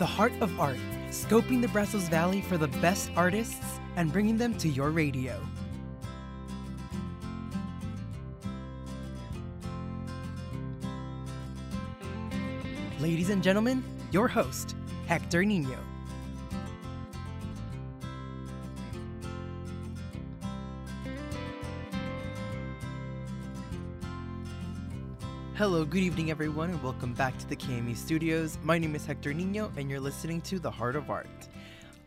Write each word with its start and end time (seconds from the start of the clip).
The 0.00 0.06
Heart 0.06 0.32
of 0.40 0.58
Art, 0.58 0.78
scoping 1.10 1.60
the 1.60 1.68
Brazos 1.68 2.08
Valley 2.08 2.40
for 2.40 2.56
the 2.56 2.68
best 2.80 3.10
artists 3.16 3.78
and 3.96 4.10
bringing 4.10 4.38
them 4.38 4.54
to 4.54 4.66
your 4.66 4.92
radio. 4.92 5.38
Ladies 12.98 13.28
and 13.28 13.42
gentlemen, 13.42 13.84
your 14.10 14.26
host, 14.26 14.74
Hector 15.06 15.44
Nino. 15.44 15.76
Hello, 25.60 25.84
good 25.84 26.00
evening, 26.00 26.30
everyone, 26.30 26.70
and 26.70 26.82
welcome 26.82 27.12
back 27.12 27.36
to 27.36 27.46
the 27.46 27.54
KAMU 27.54 27.94
Studios. 27.94 28.56
My 28.62 28.78
name 28.78 28.94
is 28.94 29.04
Hector 29.04 29.34
Nino, 29.34 29.70
and 29.76 29.90
you're 29.90 30.00
listening 30.00 30.40
to 30.40 30.58
The 30.58 30.70
Heart 30.70 30.96
of 30.96 31.10
Art. 31.10 31.28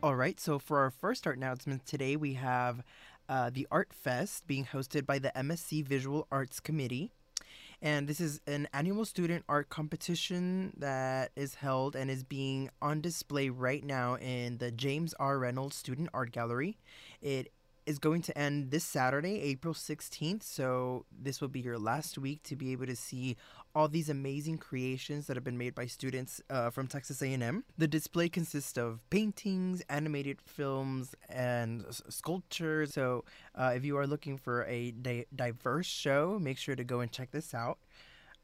All 0.02 0.16
right, 0.16 0.40
so 0.40 0.58
for 0.58 0.80
our 0.80 0.90
first 0.90 1.24
art 1.24 1.36
announcement 1.36 1.86
today, 1.86 2.16
we 2.16 2.34
have 2.34 2.82
uh, 3.28 3.50
the 3.54 3.68
Art 3.70 3.92
Fest 3.92 4.48
being 4.48 4.64
hosted 4.64 5.06
by 5.06 5.20
the 5.20 5.30
MSC 5.36 5.86
Visual 5.86 6.26
Arts 6.32 6.58
Committee. 6.58 7.12
And 7.80 8.08
this 8.08 8.18
is 8.18 8.40
an 8.48 8.66
annual 8.72 9.04
student 9.04 9.44
art 9.48 9.68
competition 9.68 10.72
that 10.78 11.30
is 11.36 11.54
held 11.54 11.94
and 11.94 12.10
is 12.10 12.24
being 12.24 12.70
on 12.82 13.00
display 13.02 13.50
right 13.50 13.84
now 13.84 14.16
in 14.16 14.58
the 14.58 14.72
James 14.72 15.14
R. 15.20 15.38
Reynolds 15.38 15.76
Student 15.76 16.08
Art 16.12 16.32
Gallery. 16.32 16.76
It 17.22 17.52
is 17.86 17.98
going 17.98 18.22
to 18.22 18.36
end 18.36 18.70
this 18.70 18.84
Saturday, 18.84 19.40
April 19.42 19.74
16th. 19.74 20.42
So 20.42 21.04
this 21.10 21.40
will 21.40 21.48
be 21.48 21.60
your 21.60 21.78
last 21.78 22.18
week 22.18 22.42
to 22.44 22.56
be 22.56 22.72
able 22.72 22.86
to 22.86 22.96
see 22.96 23.36
all 23.74 23.88
these 23.88 24.08
amazing 24.08 24.58
creations 24.58 25.26
that 25.26 25.36
have 25.36 25.44
been 25.44 25.58
made 25.58 25.74
by 25.74 25.86
students 25.86 26.40
uh, 26.48 26.70
from 26.70 26.86
Texas 26.86 27.20
A&M. 27.22 27.64
The 27.76 27.88
display 27.88 28.28
consists 28.28 28.78
of 28.78 29.00
paintings, 29.10 29.82
animated 29.88 30.40
films, 30.40 31.14
and 31.28 31.84
sculptures. 32.08 32.94
So 32.94 33.24
uh, 33.54 33.72
if 33.74 33.84
you 33.84 33.98
are 33.98 34.06
looking 34.06 34.38
for 34.38 34.64
a 34.64 34.92
di- 34.92 35.26
diverse 35.34 35.86
show, 35.86 36.38
make 36.40 36.58
sure 36.58 36.76
to 36.76 36.84
go 36.84 37.00
and 37.00 37.10
check 37.10 37.32
this 37.32 37.52
out. 37.54 37.78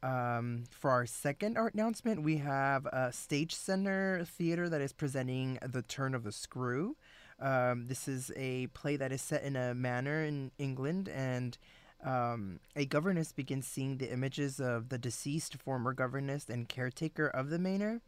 Um, 0.03 0.65
for 0.71 0.91
our 0.91 1.05
second 1.05 1.59
art 1.59 1.75
announcement, 1.75 2.23
we 2.23 2.39
have 2.39 2.87
a 2.87 3.13
Stage 3.13 3.55
Center 3.55 4.25
Theater 4.25 4.69
that 4.69 4.81
is 4.81 4.93
presenting 4.93 5.59
The 5.63 5.83
Turn 5.83 6.15
of 6.15 6.25
the 6.25 6.33
Screw. 6.33 6.97
Um, 7.41 7.87
this 7.87 8.07
is 8.07 8.31
a 8.37 8.67
play 8.69 8.97
that 8.97 9.13
is 9.13 9.23
set 9.23 9.43
in 9.43 9.57
a 9.57 9.75
manor 9.75 10.25
in 10.25 10.51
England, 10.59 11.09
and 11.09 11.57
um, 12.05 12.61
a 12.77 12.85
governess 12.85 13.33
begins 13.33 13.67
seeing 13.67 13.99
the 13.99 14.13
images 14.13 14.61
of 14.61 14.89
the 14.89 14.99
deceased 14.99 15.57
former 15.57 15.93
governess 15.93 16.49
and 16.49 16.69
caretaker 16.69 17.27
of 17.27 17.51
the 17.51 17.59
manor. 17.59 18.01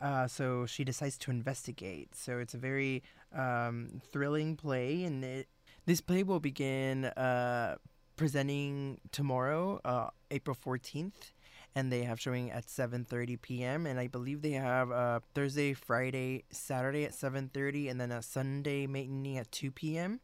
Uh, 0.00 0.26
so 0.26 0.66
she 0.66 0.84
decides 0.84 1.16
to 1.16 1.30
investigate. 1.30 2.14
So 2.14 2.38
it's 2.38 2.54
a 2.54 2.58
very 2.58 3.02
um, 3.34 4.00
thrilling 4.10 4.56
play, 4.56 5.04
and 5.04 5.24
it, 5.24 5.48
this 5.86 6.00
play 6.00 6.22
will 6.22 6.40
begin 6.40 7.04
uh, 7.04 7.76
presenting 8.16 9.00
tomorrow, 9.12 9.80
uh, 9.84 10.08
April 10.30 10.56
14th 10.56 11.32
and 11.74 11.90
they 11.90 12.02
have 12.02 12.20
showing 12.20 12.50
at 12.50 12.66
7:30 12.66 13.40
p.m. 13.40 13.86
and 13.86 13.98
I 13.98 14.06
believe 14.06 14.42
they 14.42 14.52
have 14.52 14.90
uh, 14.90 15.20
Thursday, 15.34 15.72
Friday, 15.72 16.44
Saturday 16.50 17.04
at 17.04 17.12
7:30 17.12 17.90
and 17.90 18.00
then 18.00 18.12
a 18.12 18.22
Sunday 18.22 18.86
matinee 18.86 19.38
at 19.38 19.50
2 19.52 19.70
p.m. 19.70 20.20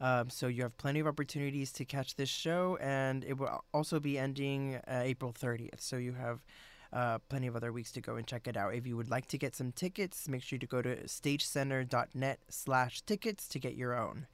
Um, 0.00 0.30
so 0.30 0.46
you 0.46 0.62
have 0.62 0.78
plenty 0.78 1.00
of 1.00 1.08
opportunities 1.08 1.72
to 1.72 1.84
catch 1.84 2.14
this 2.14 2.28
show, 2.28 2.78
and 2.80 3.24
it 3.24 3.36
will 3.36 3.64
also 3.74 3.98
be 3.98 4.16
ending 4.18 4.76
uh, 4.76 5.00
April 5.02 5.32
30th. 5.32 5.80
So 5.80 5.96
you 5.96 6.12
have 6.12 6.44
uh, 6.92 7.18
plenty 7.28 7.48
of 7.48 7.56
other 7.56 7.72
weeks 7.72 7.90
to 7.92 8.00
go 8.00 8.16
and 8.16 8.26
check 8.26 8.46
it 8.46 8.56
out. 8.56 8.74
If 8.74 8.86
you 8.86 8.96
would 8.96 9.10
like 9.10 9.26
to 9.28 9.38
get 9.38 9.56
some 9.56 9.72
tickets, 9.72 10.28
make 10.28 10.42
sure 10.42 10.58
to 10.58 10.66
go 10.66 10.82
to 10.82 11.04
stagecenter.net/tickets 11.04 13.48
to 13.48 13.58
get 13.58 13.74
your 13.74 13.98
own. 13.98 14.26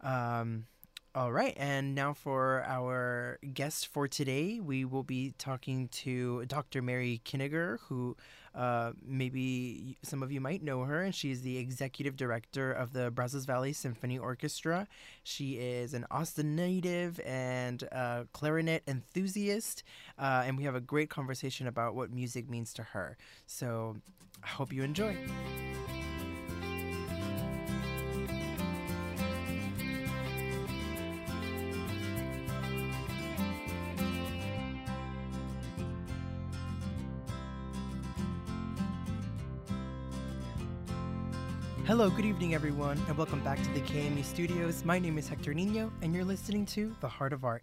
Um, 0.00 0.66
all 1.16 1.32
right, 1.32 1.54
and 1.56 1.94
now 1.94 2.12
for 2.12 2.62
our 2.66 3.38
guest 3.54 3.86
for 3.86 4.06
today, 4.06 4.60
we 4.60 4.84
will 4.84 5.02
be 5.02 5.32
talking 5.38 5.88
to 5.88 6.44
Dr. 6.44 6.82
Mary 6.82 7.22
Koeninger, 7.24 7.78
who 7.88 8.14
uh, 8.54 8.92
maybe 9.02 9.96
some 10.02 10.22
of 10.22 10.30
you 10.30 10.42
might 10.42 10.62
know 10.62 10.82
her, 10.82 11.00
and 11.00 11.14
she 11.14 11.30
is 11.30 11.40
the 11.40 11.56
executive 11.56 12.16
director 12.16 12.70
of 12.70 12.92
the 12.92 13.10
Brazos 13.10 13.46
Valley 13.46 13.72
Symphony 13.72 14.18
Orchestra. 14.18 14.86
She 15.22 15.54
is 15.54 15.94
an 15.94 16.04
Austin 16.10 16.54
native 16.54 17.18
and 17.24 17.82
a 17.84 18.26
clarinet 18.34 18.82
enthusiast, 18.86 19.84
uh, 20.18 20.42
and 20.44 20.58
we 20.58 20.64
have 20.64 20.74
a 20.74 20.82
great 20.82 21.08
conversation 21.08 21.66
about 21.66 21.94
what 21.94 22.10
music 22.12 22.50
means 22.50 22.74
to 22.74 22.82
her. 22.82 23.16
So 23.46 23.96
I 24.44 24.48
hope 24.48 24.70
you 24.70 24.82
enjoy. 24.82 25.16
Hello, 41.86 42.10
good 42.10 42.24
evening, 42.24 42.52
everyone, 42.52 43.00
and 43.06 43.16
welcome 43.16 43.38
back 43.44 43.62
to 43.62 43.70
the 43.70 43.80
KAMU 43.82 44.24
Studios. 44.24 44.84
My 44.84 44.98
name 44.98 45.18
is 45.18 45.28
Hector 45.28 45.54
Nino, 45.54 45.92
and 46.02 46.12
you're 46.12 46.24
listening 46.24 46.66
to 46.66 46.92
The 47.00 47.06
Heart 47.06 47.32
of 47.32 47.44
Art. 47.44 47.62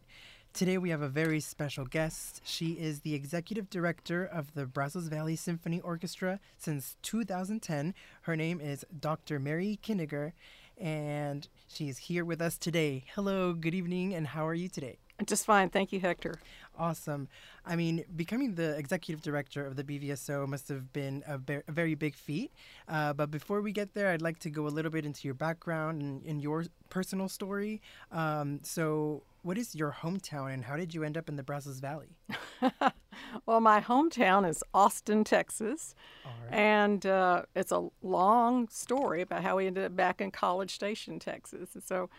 Today, 0.53 0.77
we 0.77 0.91
have 0.91 1.01
a 1.01 1.09
very 1.09 1.41
special 1.41 1.83
guest. 1.83 2.39
She 2.45 2.67
is 2.67 3.01
the 3.01 3.15
executive 3.15 3.69
director 3.69 4.23
of 4.23 4.53
the 4.53 4.65
Brazos 4.65 5.09
Valley 5.09 5.35
Symphony 5.35 5.81
Orchestra 5.81 6.39
since 6.57 6.95
2010. 7.01 7.93
Her 8.21 8.37
name 8.37 8.61
is 8.61 8.85
Dr. 8.97 9.39
Mary 9.39 9.77
Koeninger, 9.83 10.31
and 10.77 11.49
she 11.67 11.89
is 11.89 11.97
here 11.97 12.23
with 12.23 12.41
us 12.41 12.57
today. 12.57 13.03
Hello, 13.15 13.51
good 13.51 13.75
evening, 13.75 14.13
and 14.13 14.27
how 14.27 14.47
are 14.47 14.53
you 14.53 14.69
today? 14.69 14.99
Just 15.25 15.45
fine. 15.45 15.69
Thank 15.69 15.91
you, 15.91 15.99
Hector. 15.99 16.39
Awesome. 16.77 17.27
I 17.65 17.75
mean, 17.75 18.03
becoming 18.15 18.55
the 18.55 18.75
executive 18.77 19.21
director 19.21 19.65
of 19.65 19.75
the 19.75 19.83
BVSO 19.83 20.47
must 20.47 20.67
have 20.69 20.91
been 20.91 21.23
a, 21.27 21.37
be- 21.37 21.61
a 21.67 21.71
very 21.71 21.93
big 21.93 22.15
feat. 22.15 22.51
Uh, 22.87 23.13
but 23.13 23.29
before 23.29 23.61
we 23.61 23.71
get 23.71 23.93
there, 23.93 24.09
I'd 24.09 24.23
like 24.23 24.39
to 24.39 24.49
go 24.49 24.65
a 24.65 24.69
little 24.69 24.89
bit 24.89 25.05
into 25.05 25.27
your 25.27 25.35
background 25.35 26.01
and, 26.01 26.25
and 26.25 26.41
your 26.41 26.65
personal 26.89 27.29
story. 27.29 27.81
Um, 28.11 28.59
so, 28.63 29.23
what 29.43 29.57
is 29.57 29.75
your 29.75 29.91
hometown 29.91 30.53
and 30.53 30.63
how 30.63 30.77
did 30.77 30.93
you 30.95 31.03
end 31.03 31.17
up 31.17 31.27
in 31.29 31.35
the 31.35 31.43
Brazos 31.43 31.79
Valley? 31.79 32.15
well, 33.45 33.59
my 33.59 33.81
hometown 33.81 34.49
is 34.49 34.63
Austin, 34.73 35.23
Texas. 35.23 35.93
Right. 36.25 36.57
And 36.57 37.05
uh, 37.05 37.43
it's 37.55 37.71
a 37.71 37.89
long 38.01 38.67
story 38.69 39.21
about 39.21 39.43
how 39.43 39.57
we 39.57 39.67
ended 39.67 39.83
up 39.83 39.95
back 39.95 40.21
in 40.21 40.31
College 40.31 40.73
Station, 40.73 41.19
Texas. 41.19 41.75
And 41.75 41.83
so, 41.83 42.09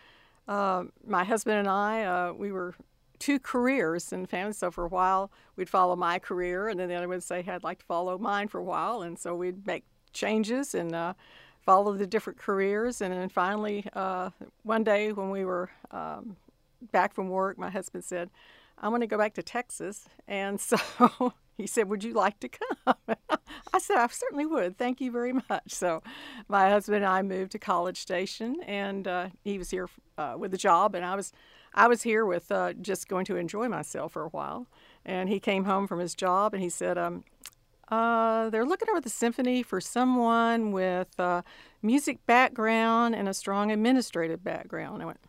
uh, 0.47 0.83
my 1.05 1.23
husband 1.23 1.57
and 1.57 1.67
I, 1.67 2.03
uh, 2.03 2.33
we 2.33 2.51
were 2.51 2.75
two 3.19 3.39
careers 3.39 4.11
in 4.11 4.25
family. 4.25 4.53
So 4.53 4.71
for 4.71 4.85
a 4.85 4.89
while, 4.89 5.31
we'd 5.55 5.69
follow 5.69 5.95
my 5.95 6.19
career, 6.19 6.67
and 6.67 6.79
then 6.79 6.89
the 6.89 6.95
other 6.95 7.07
would 7.07 7.23
say, 7.23 7.43
"I'd 7.47 7.63
like 7.63 7.79
to 7.79 7.85
follow 7.85 8.17
mine 8.17 8.47
for 8.47 8.59
a 8.59 8.63
while." 8.63 9.01
And 9.01 9.17
so 9.17 9.35
we'd 9.35 9.65
make 9.65 9.83
changes 10.13 10.75
and 10.75 10.93
uh, 10.95 11.13
follow 11.61 11.93
the 11.93 12.07
different 12.07 12.39
careers. 12.39 13.01
And 13.01 13.13
then 13.13 13.29
finally, 13.29 13.85
uh, 13.93 14.29
one 14.63 14.83
day 14.83 15.11
when 15.11 15.29
we 15.29 15.45
were 15.45 15.69
um, 15.91 16.37
back 16.91 17.13
from 17.13 17.29
work, 17.29 17.57
my 17.57 17.69
husband 17.69 18.03
said, 18.03 18.29
"I 18.77 18.89
want 18.89 19.01
to 19.01 19.07
go 19.07 19.17
back 19.17 19.33
to 19.35 19.43
Texas," 19.43 20.07
and 20.27 20.59
so. 20.69 21.33
He 21.57 21.67
said, 21.67 21.89
Would 21.89 22.03
you 22.03 22.13
like 22.13 22.39
to 22.41 22.49
come? 22.49 22.95
I 23.73 23.79
said, 23.79 23.97
I 23.97 24.07
certainly 24.07 24.45
would. 24.45 24.77
Thank 24.77 24.99
you 24.99 25.11
very 25.11 25.33
much. 25.33 25.71
So, 25.71 26.03
my 26.47 26.69
husband 26.69 26.97
and 26.97 27.05
I 27.05 27.21
moved 27.21 27.53
to 27.53 27.59
College 27.59 27.97
Station, 27.97 28.57
and 28.65 29.07
uh, 29.07 29.29
he 29.43 29.57
was 29.57 29.69
here 29.69 29.89
uh, 30.17 30.35
with 30.37 30.53
a 30.53 30.57
job, 30.57 30.95
and 30.95 31.05
I 31.05 31.15
was, 31.15 31.31
I 31.75 31.87
was 31.87 32.01
here 32.01 32.25
with 32.25 32.51
uh, 32.51 32.73
just 32.73 33.07
going 33.07 33.25
to 33.25 33.35
enjoy 33.35 33.67
myself 33.67 34.13
for 34.13 34.23
a 34.23 34.29
while. 34.29 34.67
And 35.05 35.29
he 35.29 35.39
came 35.39 35.65
home 35.65 35.85
from 35.87 35.99
his 35.99 36.15
job, 36.15 36.53
and 36.55 36.63
he 36.63 36.69
said, 36.69 36.97
um, 36.97 37.23
uh, 37.89 38.49
they're 38.49 38.65
looking 38.65 38.89
over 38.89 39.01
the 39.01 39.09
symphony 39.09 39.61
for 39.61 39.79
someone 39.79 40.71
with 40.71 41.19
a 41.19 41.43
music 41.83 42.25
background 42.25 43.13
and 43.13 43.29
a 43.29 43.33
strong 43.33 43.71
administrative 43.71 44.43
background. 44.43 45.03
I 45.03 45.05
went, 45.05 45.19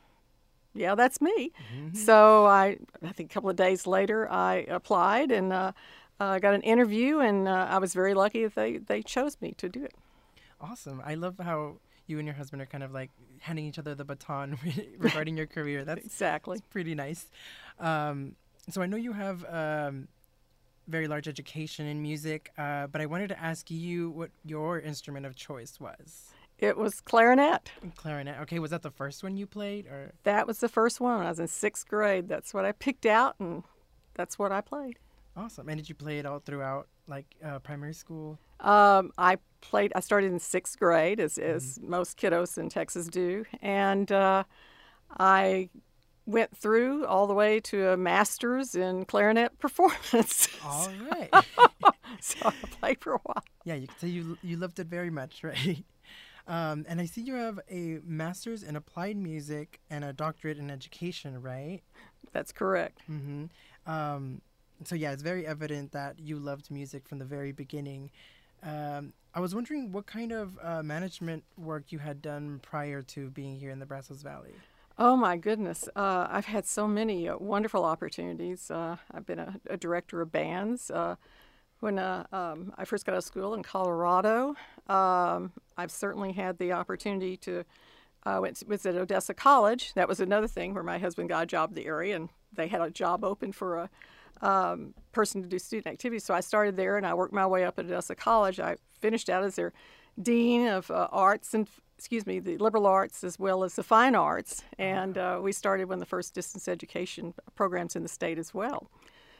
yeah, 0.73 0.95
that's 0.95 1.21
me. 1.21 1.53
Mm-hmm. 1.75 1.97
So 1.97 2.47
I, 2.47 2.79
I 3.03 3.13
think 3.13 3.31
a 3.31 3.35
couple 3.35 3.51
of 3.51 3.57
days 3.57 3.87
later, 3.87 4.31
I 4.31 4.65
applied 4.69 5.31
and 5.31 5.53
uh, 5.53 5.73
uh, 6.21 6.39
got 6.39 6.55
an 6.55 6.63
interview, 6.63 7.19
and 7.19 7.49
uh, 7.49 7.67
I 7.69 7.79
was 7.79 7.93
very 7.93 8.15
lucky 8.15 8.45
that 8.45 8.55
they, 8.55 8.79
they 8.79 9.03
chose 9.03 9.37
me 9.41 9.53
to 9.59 9.69
do 9.69 9.85
it. 9.85 9.95
Awesome. 10.61 11.03
I 11.05 11.15
love 11.15 11.39
how 11.39 11.77
you 12.07 12.19
and 12.19 12.27
your 12.27 12.35
husband 12.35 12.63
are 12.63 12.67
kind 12.67 12.85
of 12.85 12.93
like 12.93 13.11
handing 13.41 13.67
each 13.67 13.79
other 13.79 13.95
the 13.95 14.05
baton 14.05 14.59
regarding 14.99 15.37
your 15.37 15.47
career. 15.47 15.85
That's 15.85 16.05
exactly 16.05 16.59
that's 16.59 16.69
pretty 16.69 16.95
nice. 16.95 17.29
Um, 17.79 18.37
so 18.71 18.83
I 18.83 18.87
know 18.87 18.97
you 18.97 19.13
have 19.13 19.45
um, 19.49 20.09
very 20.89 21.09
large 21.09 21.29
education 21.29 21.87
in 21.87 22.03
music, 22.03 22.53
uh, 22.59 22.87
but 22.87 23.01
I 23.01 23.07
wanted 23.07 23.29
to 23.29 23.41
ask 23.41 23.71
you 23.71 24.11
what 24.11 24.31
your 24.45 24.81
instrument 24.81 25.27
of 25.27 25.37
choice 25.37 25.79
was. 25.81 26.31
It 26.59 26.77
was 26.79 27.01
clarinet. 27.01 27.71
Clarinet. 27.97 28.41
Okay, 28.43 28.59
was 28.59 28.71
that 28.71 28.83
the 28.83 28.91
first 28.91 29.23
one 29.23 29.37
you 29.37 29.47
played, 29.47 29.87
or 29.87 30.13
that 30.23 30.47
was 30.47 30.59
the 30.59 30.71
first 30.71 31.01
one? 31.01 31.19
When 31.19 31.27
I 31.27 31.31
was 31.31 31.39
in 31.39 31.49
sixth 31.49 31.87
grade. 31.87 32.29
That's 32.29 32.55
what 32.55 32.65
I 32.65 32.73
picked 32.73 33.05
out, 33.05 33.37
and 33.39 33.63
that's 34.15 34.39
what 34.39 34.53
I 34.53 34.63
played. 34.63 34.99
Awesome. 35.37 35.69
And 35.69 35.79
did 35.79 35.89
you 35.89 35.95
play 35.95 36.19
it 36.19 36.25
all 36.25 36.39
throughout 36.39 36.89
like 37.07 37.27
uh, 37.45 37.59
primary 37.61 37.95
school? 37.95 38.39
Um, 38.61 39.13
I 39.19 39.39
played. 39.61 39.93
I 39.95 40.01
started 40.01 40.33
in 40.33 40.39
sixth 40.39 40.79
grade, 40.79 41.21
as, 41.21 41.39
as 41.39 41.79
most 41.83 42.19
kiddos 42.19 42.59
in 42.59 42.69
Texas 42.69 43.07
do, 43.09 43.45
and 43.61 44.11
uh, 44.11 44.45
I 45.19 45.69
went 46.27 46.57
through 46.57 47.07
all 47.07 47.27
the 47.27 47.35
way 47.35 47.61
to 47.61 47.91
a 47.91 47.97
master's 47.97 48.75
in 48.75 49.05
clarinet 49.05 49.59
performance. 49.59 50.49
All 50.65 50.89
right. 51.11 51.31
so 52.21 52.37
I 52.49 52.53
played 52.81 53.01
for 53.01 53.15
a 53.15 53.19
while. 53.19 53.45
yeah, 53.65 53.75
you 53.75 53.87
can 53.87 53.99
say 53.99 54.09
you 54.09 54.39
you 54.43 54.57
loved 54.57 54.79
it 54.79 54.89
very 54.89 55.11
much, 55.11 55.43
right? 55.45 55.85
Um, 56.49 56.85
and 56.89 57.01
I 57.01 57.07
see 57.07 57.23
you 57.23 57.35
have 57.35 57.59
a 57.69 57.99
master's 58.05 58.63
in 58.63 58.77
applied 58.77 59.17
music 59.17 59.81
and 59.91 60.05
a 60.05 60.13
doctorate 60.13 60.59
in 60.59 60.71
education, 60.71 61.43
right? 61.43 61.81
That's 62.33 62.53
correct. 62.53 63.01
Mm-hmm. 63.11 63.47
Um, 63.91 64.43
so 64.85 64.95
yeah, 64.95 65.13
it's 65.13 65.23
very 65.23 65.47
evident 65.47 65.93
that 65.93 66.19
you 66.19 66.39
loved 66.39 66.71
music 66.71 67.09
from 67.09 67.19
the 67.19 67.25
very 67.25 67.53
beginning. 67.53 68.11
Um, 68.63 69.13
I 69.35 69.41
was 69.41 69.55
wondering 69.55 69.93
what 69.93 70.07
kind 70.07 70.33
of 70.33 70.59
uh, 70.63 70.83
management 70.83 71.45
work 71.57 71.85
you 71.91 71.99
had 71.99 72.23
done 72.23 72.61
prior 72.63 73.03
to 73.03 73.31
being 73.31 73.57
here 73.59 73.71
in 73.71 73.79
the 73.79 73.87
Brazos 73.87 74.23
Valley. 74.23 74.55
Oh 74.99 75.15
my 75.15 75.37
goodness. 75.37 75.89
Uh, 75.95 76.27
I've 76.31 76.47
had 76.47 76.65
so 76.65 76.89
many 76.89 77.29
uh, 77.29 77.37
wonderful 77.37 77.85
opportunities. 77.85 78.71
Uh, 78.71 78.97
I've 79.13 79.27
been 79.27 79.39
a, 79.39 79.61
a, 79.69 79.77
director 79.77 80.23
of 80.23 80.33
bands. 80.33 80.91
Uh, 80.91 81.17
when 81.81 81.99
uh, 81.99 82.25
um, 82.33 82.73
I 82.79 82.87
first 82.87 83.05
got 83.05 83.13
out 83.13 83.19
of 83.19 83.25
school 83.25 83.53
in 83.53 83.63
Colorado, 83.63 84.55
um, 84.89 85.53
I've 85.77 85.91
certainly 85.91 86.33
had 86.33 86.57
the 86.59 86.73
opportunity 86.73 87.37
to. 87.39 87.65
I 88.25 88.41
went 88.41 88.57
to, 88.57 88.67
was 88.67 88.87
at 88.87 88.97
Odessa 88.97 89.35
College. 89.35 89.93
That 89.95 90.09
was 90.09 90.19
another 90.19 90.49
thing 90.49 90.73
where 90.73 90.83
my 90.83 90.99
husband 90.99 91.29
got 91.29 91.45
a 91.45 91.47
job 91.47 91.71
in 91.71 91.75
the 91.77 91.87
area, 91.87 92.17
and 92.17 92.31
they 92.53 92.67
had 92.67 92.81
a 92.81 92.91
job 92.91 93.23
open 93.23 93.53
for 93.53 93.77
a 93.77 93.91
um, 94.43 94.95
person 95.13 95.43
to 95.43 95.49
do 95.49 95.59
student 95.59 95.87
activities. 95.87 96.25
So 96.25 96.35
I 96.35 96.41
started 96.41 96.77
there, 96.77 96.97
and 96.97 97.07
I 97.07 97.15
worked 97.15 97.33
my 97.33 97.47
way 97.47 97.65
up 97.65 97.79
at 97.79 97.87
Odessa 97.87 98.15
College. 98.15 98.61
I 98.61 98.77
finished 99.01 99.29
out 99.29 99.45
as 99.45 99.57
their 99.57 99.73
dean 100.21 100.67
of 100.67 100.91
uh, 100.91 101.09
arts 101.13 101.53
and 101.53 101.69
excuse 101.99 102.27
me, 102.27 102.39
the 102.41 102.59
liberal 102.59 102.87
arts 102.87 103.25
as 103.25 103.39
well 103.39 103.65
as 103.65 103.75
the 103.75 103.83
fine 103.83 104.15
arts. 104.15 104.63
And 104.79 105.17
uh, 105.17 105.41
we 105.43 105.53
started 105.53 105.89
one 105.89 105.95
of 105.95 106.01
the 106.01 106.07
first 106.07 106.35
distance 106.35 106.69
education 106.69 107.33
programs 107.55 107.97
in 107.97 108.03
the 108.03 108.09
state 108.09 108.39
as 108.39 108.53
well. 108.53 108.91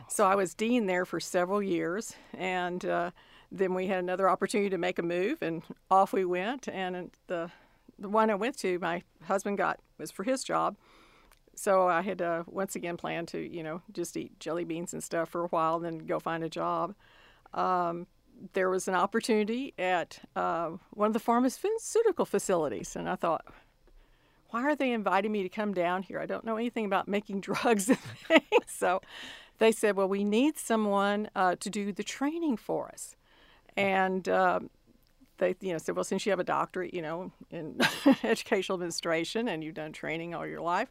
So 0.09 0.25
I 0.27 0.35
was 0.35 0.55
dean 0.55 0.87
there 0.87 1.05
for 1.05 1.21
several 1.21 1.63
years, 1.63 2.15
and 2.33 2.85
uh, 2.85 3.11
then 3.51 3.75
we 3.75 3.89
had 3.89 3.99
another 3.99 4.29
opportunity 4.29 4.71
to 4.71 4.79
make 4.79 4.99
a 4.99 5.03
move, 5.03 5.43
and 5.43 5.63
off 5.91 6.13
we 6.13 6.25
went. 6.25 6.69
And 6.69 7.11
the 7.27 7.51
the 7.99 8.09
one 8.09 8.31
I 8.31 8.35
went 8.35 8.59
to, 8.59 8.79
my 8.79 9.03
husband 9.25 9.57
got 9.57 9.81
was 9.99 10.11
for 10.11 10.23
his 10.23 10.45
job, 10.45 10.77
so 11.57 11.89
I 11.89 12.03
had 12.03 12.23
once 12.47 12.77
again 12.77 12.97
planned 12.97 13.29
to 13.29 13.39
you 13.39 13.63
know 13.63 13.83
just 13.93 14.17
eat 14.17 14.39
jelly 14.39 14.65
beans 14.65 14.93
and 14.93 15.03
stuff 15.03 15.31
for 15.31 15.45
a 15.45 15.49
while, 15.49 15.77
and 15.77 15.85
then 15.85 15.99
go 16.07 16.21
find 16.21 16.45
a 16.45 16.49
job. 16.49 16.95
Um, 17.55 18.07
there 18.53 18.69
was 18.69 18.87
an 18.87 18.95
opportunity 18.95 19.75
at 19.79 20.21
uh, 20.35 20.71
one 20.91 21.09
of 21.09 21.13
the 21.13 21.21
pharmaceutical 21.21 22.27
facilities, 22.27 22.95
and 22.97 23.09
I 23.09 23.17
thought, 23.17 23.47
why 24.51 24.63
are 24.63 24.77
they 24.77 24.93
inviting 24.93 25.33
me 25.33 25.43
to 25.43 25.49
come 25.49 25.73
down 25.73 26.03
here? 26.03 26.21
I 26.21 26.27
don't 26.27 26.45
know 26.45 26.57
anything 26.57 26.85
about 26.85 27.09
making 27.09 27.41
drugs 27.43 27.89
and 27.89 27.99
things. 27.99 28.65
so 28.67 29.01
they 29.59 29.73
said, 29.73 29.97
well, 29.97 30.09
we 30.09 30.25
need 30.25 30.59
someone 30.59 31.31
uh, 31.35 31.57
to 31.57 31.71
do 31.71 31.93
the 31.93 32.05
training 32.05 32.57
for 32.57 32.89
us. 32.89 33.17
And 33.77 34.29
um, 34.29 34.71
they, 35.39 35.57
you 35.61 35.73
know, 35.73 35.79
said, 35.79 35.97
well, 35.97 36.05
since 36.05 36.25
you 36.27 36.31
have 36.31 36.41
a 36.41 36.45
doctorate, 36.45 36.95
you 36.95 37.03
know, 37.03 37.33
in 37.51 37.79
educational 38.23 38.77
administration 38.77 39.49
and 39.49 39.63
you've 39.63 39.75
done 39.75 39.93
training 39.93 40.35
all 40.35 40.47
your 40.47 40.61
life, 40.61 40.91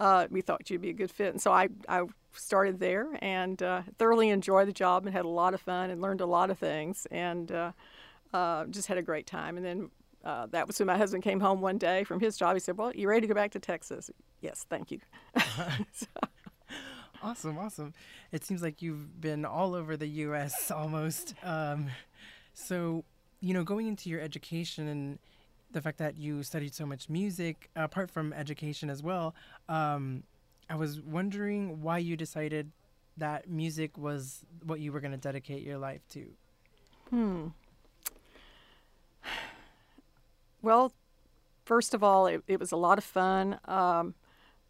uh, 0.00 0.26
we 0.30 0.40
thought 0.40 0.68
you'd 0.70 0.80
be 0.80 0.90
a 0.90 0.94
good 0.94 1.10
fit. 1.10 1.32
And 1.32 1.40
so 1.40 1.52
I, 1.52 1.68
I 1.88 2.04
started 2.32 2.78
there 2.80 3.08
and 3.20 3.62
uh, 3.62 3.82
thoroughly 3.98 4.30
enjoyed 4.30 4.68
the 4.68 4.72
job 4.72 5.06
and 5.06 5.14
had 5.14 5.24
a 5.24 5.28
lot 5.28 5.54
of 5.54 5.60
fun 5.60 5.90
and 5.90 6.00
learned 6.00 6.20
a 6.20 6.26
lot 6.26 6.50
of 6.50 6.58
things 6.58 7.06
and 7.10 7.50
uh, 7.50 7.72
uh 8.32 8.66
just 8.66 8.88
had 8.88 8.98
a 8.98 9.02
great 9.02 9.26
time. 9.26 9.56
And 9.56 9.64
then 9.64 9.90
uh, 10.24 10.46
that 10.46 10.66
was 10.66 10.78
when 10.78 10.86
my 10.86 10.96
husband 10.96 11.22
came 11.22 11.40
home 11.40 11.60
one 11.60 11.78
day 11.78 12.04
from 12.04 12.20
his 12.20 12.36
job. 12.36 12.54
He 12.54 12.60
said, 12.60 12.76
"Well, 12.76 12.92
you 12.94 13.08
ready 13.08 13.22
to 13.22 13.26
go 13.26 13.34
back 13.34 13.52
to 13.52 13.60
Texas?" 13.60 14.10
Yes, 14.40 14.66
thank 14.68 14.90
you. 14.90 15.00
so. 15.92 16.06
Awesome, 17.22 17.58
awesome. 17.58 17.94
It 18.30 18.44
seems 18.44 18.62
like 18.62 18.80
you've 18.80 19.20
been 19.20 19.44
all 19.44 19.74
over 19.74 19.96
the 19.96 20.06
U.S. 20.06 20.70
almost. 20.70 21.34
Um, 21.42 21.88
so, 22.54 23.04
you 23.40 23.54
know, 23.54 23.64
going 23.64 23.88
into 23.88 24.08
your 24.08 24.20
education 24.20 24.86
and 24.86 25.18
the 25.72 25.82
fact 25.82 25.98
that 25.98 26.16
you 26.16 26.42
studied 26.42 26.74
so 26.74 26.86
much 26.86 27.08
music, 27.08 27.70
apart 27.76 28.10
from 28.10 28.32
education 28.32 28.90
as 28.90 29.02
well, 29.02 29.34
um, 29.68 30.22
I 30.70 30.76
was 30.76 31.00
wondering 31.00 31.82
why 31.82 31.98
you 31.98 32.16
decided 32.16 32.70
that 33.16 33.48
music 33.48 33.98
was 33.98 34.44
what 34.64 34.80
you 34.80 34.92
were 34.92 35.00
going 35.00 35.12
to 35.12 35.18
dedicate 35.18 35.62
your 35.62 35.78
life 35.78 36.02
to. 36.10 36.26
Hmm. 37.10 37.48
Well, 40.62 40.92
first 41.64 41.94
of 41.94 42.02
all, 42.02 42.26
it, 42.26 42.42
it 42.46 42.60
was 42.60 42.72
a 42.72 42.76
lot 42.76 42.98
of 42.98 43.04
fun. 43.04 43.58
Um, 43.64 44.14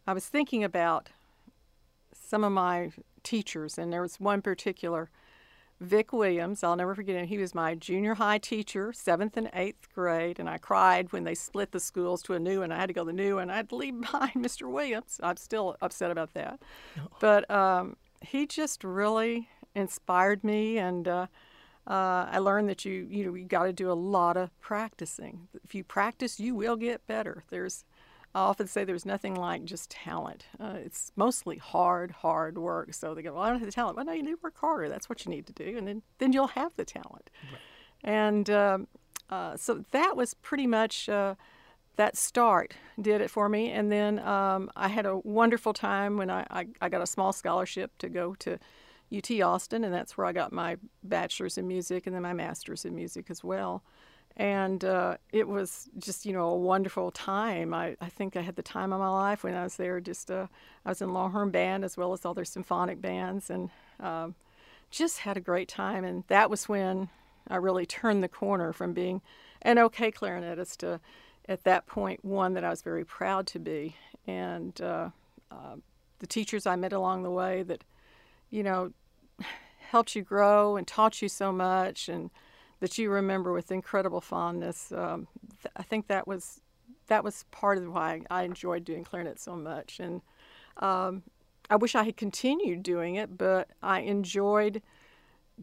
I 0.07 0.13
was 0.13 0.27
thinking 0.27 0.63
about 0.63 1.09
some 2.15 2.45
of 2.45 2.53
my 2.53 2.93
teachers, 3.23 3.79
and 3.79 3.93
there 3.93 4.03
was 4.03 4.21
one 4.21 4.43
particular 4.43 5.11
Vic 5.81 6.13
Williams, 6.13 6.65
I'll 6.65 6.75
never 6.75 6.95
forget 6.95 7.17
him. 7.17 7.27
He 7.27 7.39
was 7.39 7.55
my 7.55 7.75
junior 7.77 8.15
high 8.15 8.39
teacher, 8.39 8.93
seventh 8.93 9.37
and 9.37 9.49
eighth 9.55 9.89
grade, 9.95 10.41
and 10.41 10.49
I 10.49 10.59
cried 10.59 11.13
when 11.13 11.23
they 11.23 11.37
split 11.37 11.71
the 11.71 11.79
schools 11.79 12.23
to 12.25 12.35
a 12.35 12.39
new 12.39 12.61
one. 12.61 12.73
I 12.73 12.77
had 12.77 12.89
to 12.89 12.93
go 12.93 13.03
to 13.03 13.07
the 13.07 13.13
new 13.13 13.37
one. 13.37 13.49
I 13.49 13.57
had 13.57 13.69
to 13.69 13.77
leave 13.77 14.01
behind 14.01 14.33
Mr. 14.35 14.71
Williams. 14.71 15.21
I'm 15.23 15.37
still 15.37 15.77
upset 15.81 16.11
about 16.11 16.35
that. 16.35 16.61
Oh. 16.99 17.07
But 17.21 17.49
um, 17.51 17.97
he 18.21 18.47
just 18.47 18.83
really 18.83 19.49
inspired 19.75 20.43
me, 20.43 20.79
and 20.79 21.07
uh, 21.07 21.27
uh, 21.87 22.27
I 22.31 22.39
learned 22.39 22.69
that 22.71 22.85
you 22.85 23.07
you 23.09 23.25
know 23.25 23.35
you 23.35 23.45
got 23.45 23.65
to 23.65 23.73
do 23.73 23.91
a 23.91 23.95
lot 23.95 24.37
of 24.37 24.59
practicing. 24.61 25.49
If 25.65 25.75
you 25.75 25.85
practice, 25.85 26.41
you 26.41 26.57
will 26.57 26.77
get 26.77 27.07
better. 27.07 27.45
There's 27.51 27.85
I 28.39 28.43
often 28.43 28.69
say 28.69 28.85
there's 28.85 29.05
nothing 29.05 29.35
like 29.35 29.65
just 29.65 29.91
talent. 29.91 30.47
Uh, 30.61 30.77
it's 30.77 31.11
mostly 31.17 31.57
hard, 31.57 32.11
hard 32.13 32.57
work. 32.57 32.95
So 32.95 33.15
they 33.15 33.23
go, 33.23 33.35
well, 33.35 33.43
I 33.43 33.51
don't 33.51 33.59
have 33.59 33.67
the 33.67 33.73
talent. 33.73 33.97
Well, 33.97 34.05
no, 34.05 34.13
you 34.13 34.23
need 34.23 34.31
to 34.31 34.39
work 34.43 34.57
harder. 34.59 34.89
That's 34.89 35.09
what 35.09 35.25
you 35.25 35.31
need 35.31 35.47
to 35.49 35.53
do, 35.53 35.77
and 35.77 35.89
then 35.89 36.03
then 36.19 36.33
you'll 36.33 36.49
have 36.49 36.73
the 36.77 36.85
talent. 36.85 37.31
Right. 37.51 37.61
And 38.05 38.49
um, 38.51 38.87
uh, 39.29 39.57
so 39.57 39.85
that 39.91 40.17
was 40.17 40.35
pretty 40.35 40.67
much 40.69 41.09
uh, 41.09 41.35
that 41.97 42.17
start 42.17 42.75
did 43.01 43.21
it 43.21 43.29
for 43.29 43.49
me. 43.49 43.71
And 43.71 43.91
then 43.91 44.21
um, 44.21 44.71
I 44.77 44.89
had 44.89 45.05
a 45.05 45.19
wonderful 45.19 45.73
time 45.73 46.17
when 46.17 46.31
I, 46.31 46.47
I, 46.49 46.67
I 46.81 46.89
got 46.89 47.03
a 47.03 47.07
small 47.07 47.33
scholarship 47.33 47.99
to 47.99 48.09
go 48.09 48.37
to 48.37 48.59
UT 49.13 49.31
Austin, 49.41 49.83
and 49.83 49.93
that's 49.93 50.17
where 50.17 50.27
I 50.27 50.33
got 50.33 50.53
my 50.53 50.77
bachelor's 51.03 51.59
in 51.59 51.67
music 51.67 52.07
and 52.07 52.15
then 52.15 52.23
my 52.23 52.35
master's 52.35 52.85
in 52.85 52.95
music 52.95 53.27
as 53.31 53.43
well 53.43 53.83
and 54.39 54.85
uh, 54.85 55.17
it 55.33 55.49
was 55.49 55.91
just 55.99 56.25
you 56.25 56.33
know 56.33 56.49
a 56.51 56.57
wonderful 56.57 57.11
time. 57.11 57.75
I, 57.75 57.97
I 58.01 58.09
think 58.09 58.37
I 58.37 58.41
had 58.41 58.57
the 58.57 58.63
time 58.63 58.93
of 58.93 59.01
my 59.01 59.09
life 59.09 59.43
when 59.43 59.55
I 59.55 59.65
was 59.65 59.77
there. 59.77 60.01
Just 60.01 60.31
uh, 60.31 60.47
I 60.87 60.91
was 60.91 61.03
in 61.03 61.13
Longhorn 61.13 61.51
Band 61.51 61.85
as 61.85 61.97
well 61.97 62.13
as 62.13 62.25
other 62.25 62.45
symphonic 62.45 63.01
bands, 63.01 63.51
and 63.51 63.71
um, 63.99 64.37
just 64.91 65.19
had 65.19 65.37
a 65.37 65.41
great 65.41 65.69
time. 65.69 66.05
And 66.05 66.23
that 66.29 66.49
was 66.51 66.69
when 66.69 67.09
I 67.49 67.57
really 67.57 67.85
turned 67.85 68.23
the 68.23 68.29
corner 68.29 68.73
from 68.73 68.93
being 68.93 69.21
an 69.63 69.79
okay 69.79 70.13
clarinetist 70.13 70.79
to, 70.79 71.01
at 71.49 71.65
that 71.65 71.87
point, 71.87 72.25
one 72.25 72.55
that 72.55 72.63
I 72.63 72.71
was 72.71 72.83
very 72.83 73.05
proud 73.05 73.47
to 73.49 73.59
be. 73.59 73.97
And 74.27 74.81
uh, 74.81 75.11
uh 75.51 75.77
the 76.21 76.27
teachers 76.27 76.67
I 76.67 76.75
met 76.75 76.93
along 76.93 77.23
the 77.23 77.31
way 77.31 77.63
that, 77.63 77.85
you 78.51 78.63
know, 78.63 78.93
helped 79.91 80.15
you 80.15 80.23
grow 80.23 80.77
and 80.77 80.87
taught 80.87 81.23
you 81.23 81.29
so 81.29 81.53
much 81.53 82.09
and 82.09 82.31
that 82.81 82.99
you 82.99 83.11
remember 83.11 83.53
with 83.53 83.71
incredible 83.71 84.21
fondness. 84.21 84.93
Um, 84.93 85.27
th- 85.63 85.73
I 85.77 85.83
think 85.83 86.09
that 86.09 86.27
was 86.27 86.61
that 87.09 87.25
was 87.25 87.45
part 87.51 87.79
of 87.79 87.93
why 87.93 88.21
I 88.31 88.43
enjoyed 88.43 88.85
doing 88.85 89.05
clarinet 89.05 89.41
so 89.41 89.57
much, 89.57 89.99
and 89.99 90.21
um, 90.77 91.23
I 91.71 91.77
wish 91.77 91.95
I 91.95 92.05
had 92.05 92.17
continued 92.17 92.83
doing 92.83 93.17
it, 93.17 93.37
but 93.37 93.69
I 93.83 94.01
enjoyed 94.01 94.83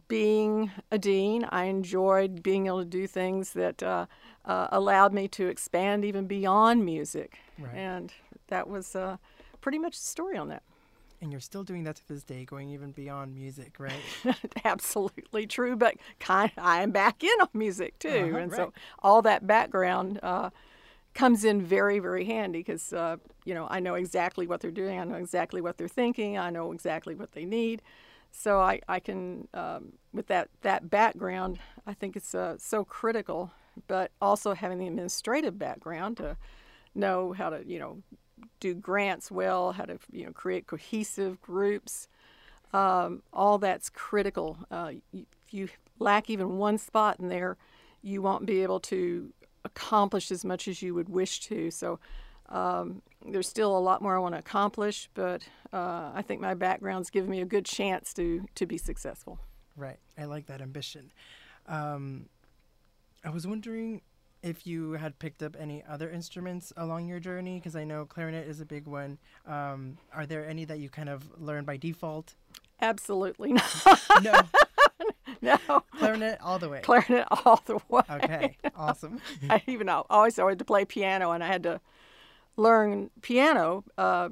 being 0.07 0.71
a 0.91 0.97
dean. 0.97 1.45
I 1.49 1.65
enjoyed 1.65 2.43
being 2.43 2.67
able 2.67 2.79
to 2.79 2.85
do 2.85 3.07
things 3.07 3.53
that 3.53 3.81
uh, 3.81 4.07
uh, 4.43 4.67
allowed 4.71 5.13
me 5.13 5.27
to 5.29 5.47
expand 5.47 6.03
even 6.03 6.27
beyond 6.27 6.83
music, 6.83 7.39
right. 7.57 7.75
and 7.75 8.13
that 8.47 8.67
was 8.67 8.95
uh, 8.95 9.17
pretty 9.61 9.79
much 9.79 9.97
the 9.97 10.05
story 10.05 10.37
on 10.37 10.49
that. 10.49 10.63
And 11.25 11.31
you're 11.31 11.41
still 11.41 11.63
doing 11.63 11.85
that 11.85 11.95
to 11.95 12.07
this 12.07 12.21
day, 12.21 12.45
going 12.45 12.69
even 12.69 12.91
beyond 12.91 13.33
music, 13.33 13.75
right? 13.79 13.99
Absolutely 14.63 15.47
true, 15.47 15.75
but 15.75 15.95
kind 16.19 16.51
of, 16.55 16.63
I 16.63 16.83
am 16.83 16.91
back 16.91 17.23
in 17.23 17.41
on 17.41 17.49
music 17.51 17.97
too, 17.97 18.09
uh-huh, 18.09 18.37
and 18.37 18.51
right. 18.51 18.57
so 18.57 18.73
all 18.99 19.23
that 19.23 19.47
background 19.47 20.19
uh, 20.21 20.51
comes 21.15 21.43
in 21.43 21.63
very, 21.63 21.97
very 21.97 22.25
handy 22.25 22.59
because 22.59 22.93
uh, 22.93 23.17
you 23.43 23.55
know 23.55 23.65
I 23.71 23.79
know 23.79 23.95
exactly 23.95 24.45
what 24.45 24.61
they're 24.61 24.69
doing, 24.69 24.99
I 24.99 25.03
know 25.03 25.15
exactly 25.15 25.61
what 25.61 25.79
they're 25.79 25.87
thinking, 25.87 26.37
I 26.37 26.51
know 26.51 26.71
exactly 26.71 27.15
what 27.15 27.31
they 27.31 27.43
need, 27.43 27.81
so 28.29 28.59
I, 28.59 28.81
I 28.87 28.99
can 28.99 29.47
um, 29.55 29.93
with 30.13 30.27
that 30.27 30.49
that 30.61 30.91
background, 30.91 31.57
I 31.87 31.95
think 31.95 32.15
it's 32.15 32.35
uh, 32.35 32.57
so 32.59 32.85
critical. 32.85 33.51
But 33.87 34.11
also 34.21 34.53
having 34.53 34.77
the 34.77 34.87
administrative 34.87 35.57
background 35.57 36.17
to 36.17 36.37
know 36.93 37.33
how 37.33 37.49
to 37.49 37.63
you 37.65 37.79
know 37.79 38.03
do 38.59 38.73
grants 38.73 39.29
well, 39.31 39.71
how 39.73 39.85
to 39.85 39.99
you 40.11 40.25
know 40.25 40.31
create 40.31 40.67
cohesive 40.67 41.41
groups. 41.41 42.07
um, 42.73 43.23
all 43.31 43.57
that's 43.57 43.89
critical. 43.89 44.57
Uh, 44.69 44.91
if 45.13 45.25
you 45.51 45.69
lack 45.99 46.29
even 46.29 46.57
one 46.57 46.77
spot 46.77 47.19
in 47.19 47.29
there, 47.29 47.57
you 48.01 48.21
won't 48.21 48.45
be 48.45 48.63
able 48.63 48.79
to 48.81 49.31
accomplish 49.63 50.31
as 50.31 50.43
much 50.43 50.67
as 50.67 50.81
you 50.81 50.93
would 50.93 51.09
wish 51.09 51.39
to. 51.39 51.71
So 51.71 51.99
um, 52.49 53.01
there's 53.25 53.47
still 53.47 53.75
a 53.77 53.79
lot 53.79 54.01
more 54.01 54.15
I 54.15 54.19
want 54.19 54.35
to 54.35 54.39
accomplish, 54.39 55.09
but 55.13 55.41
uh, 55.71 56.11
I 56.13 56.21
think 56.21 56.41
my 56.41 56.53
background's 56.53 57.09
given 57.09 57.29
me 57.29 57.41
a 57.41 57.45
good 57.45 57.65
chance 57.65 58.13
to 58.15 58.45
to 58.55 58.65
be 58.65 58.77
successful. 58.77 59.39
Right. 59.77 59.99
I 60.17 60.25
like 60.25 60.45
that 60.47 60.61
ambition. 60.61 61.11
Um, 61.67 62.29
I 63.23 63.29
was 63.29 63.47
wondering 63.47 64.01
if 64.45 64.67
you 64.67 64.93
had 64.93 65.17
picked 65.17 65.41
up 65.41 65.57
any 65.59 65.83
other 65.89 66.09
instruments 66.09 66.71
along 66.77 67.07
your 67.07 67.19
journey, 67.19 67.57
because 67.57 67.75
I 67.75 67.83
know 67.83 68.05
clarinet 68.05 68.47
is 68.47 68.61
a 68.61 68.65
big 68.65 68.85
one. 68.85 69.17
Um, 69.47 69.97
are 70.13 70.25
there 70.25 70.47
any 70.47 70.65
that 70.65 70.79
you 70.79 70.89
kind 70.89 71.09
of 71.09 71.23
learned 71.41 71.65
by 71.65 71.77
default? 71.77 72.35
Absolutely 72.79 73.53
not. 73.53 74.01
No. 74.21 74.39
no. 75.41 75.83
Clarinet 75.97 76.37
all 76.41 76.59
the 76.59 76.69
way. 76.69 76.81
Clarinet 76.83 77.27
all 77.45 77.61
the 77.65 77.79
way. 77.89 78.03
Okay. 78.09 78.57
Awesome. 78.75 79.19
I 79.49 79.63
even 79.65 79.89
I 79.89 80.03
always 80.09 80.37
wanted 80.37 80.59
to 80.59 80.65
play 80.65 80.85
piano, 80.85 81.31
and 81.31 81.43
I 81.43 81.47
had 81.47 81.63
to 81.63 81.81
learn 82.55 83.09
piano. 83.21 83.83
Uh, 83.97 84.29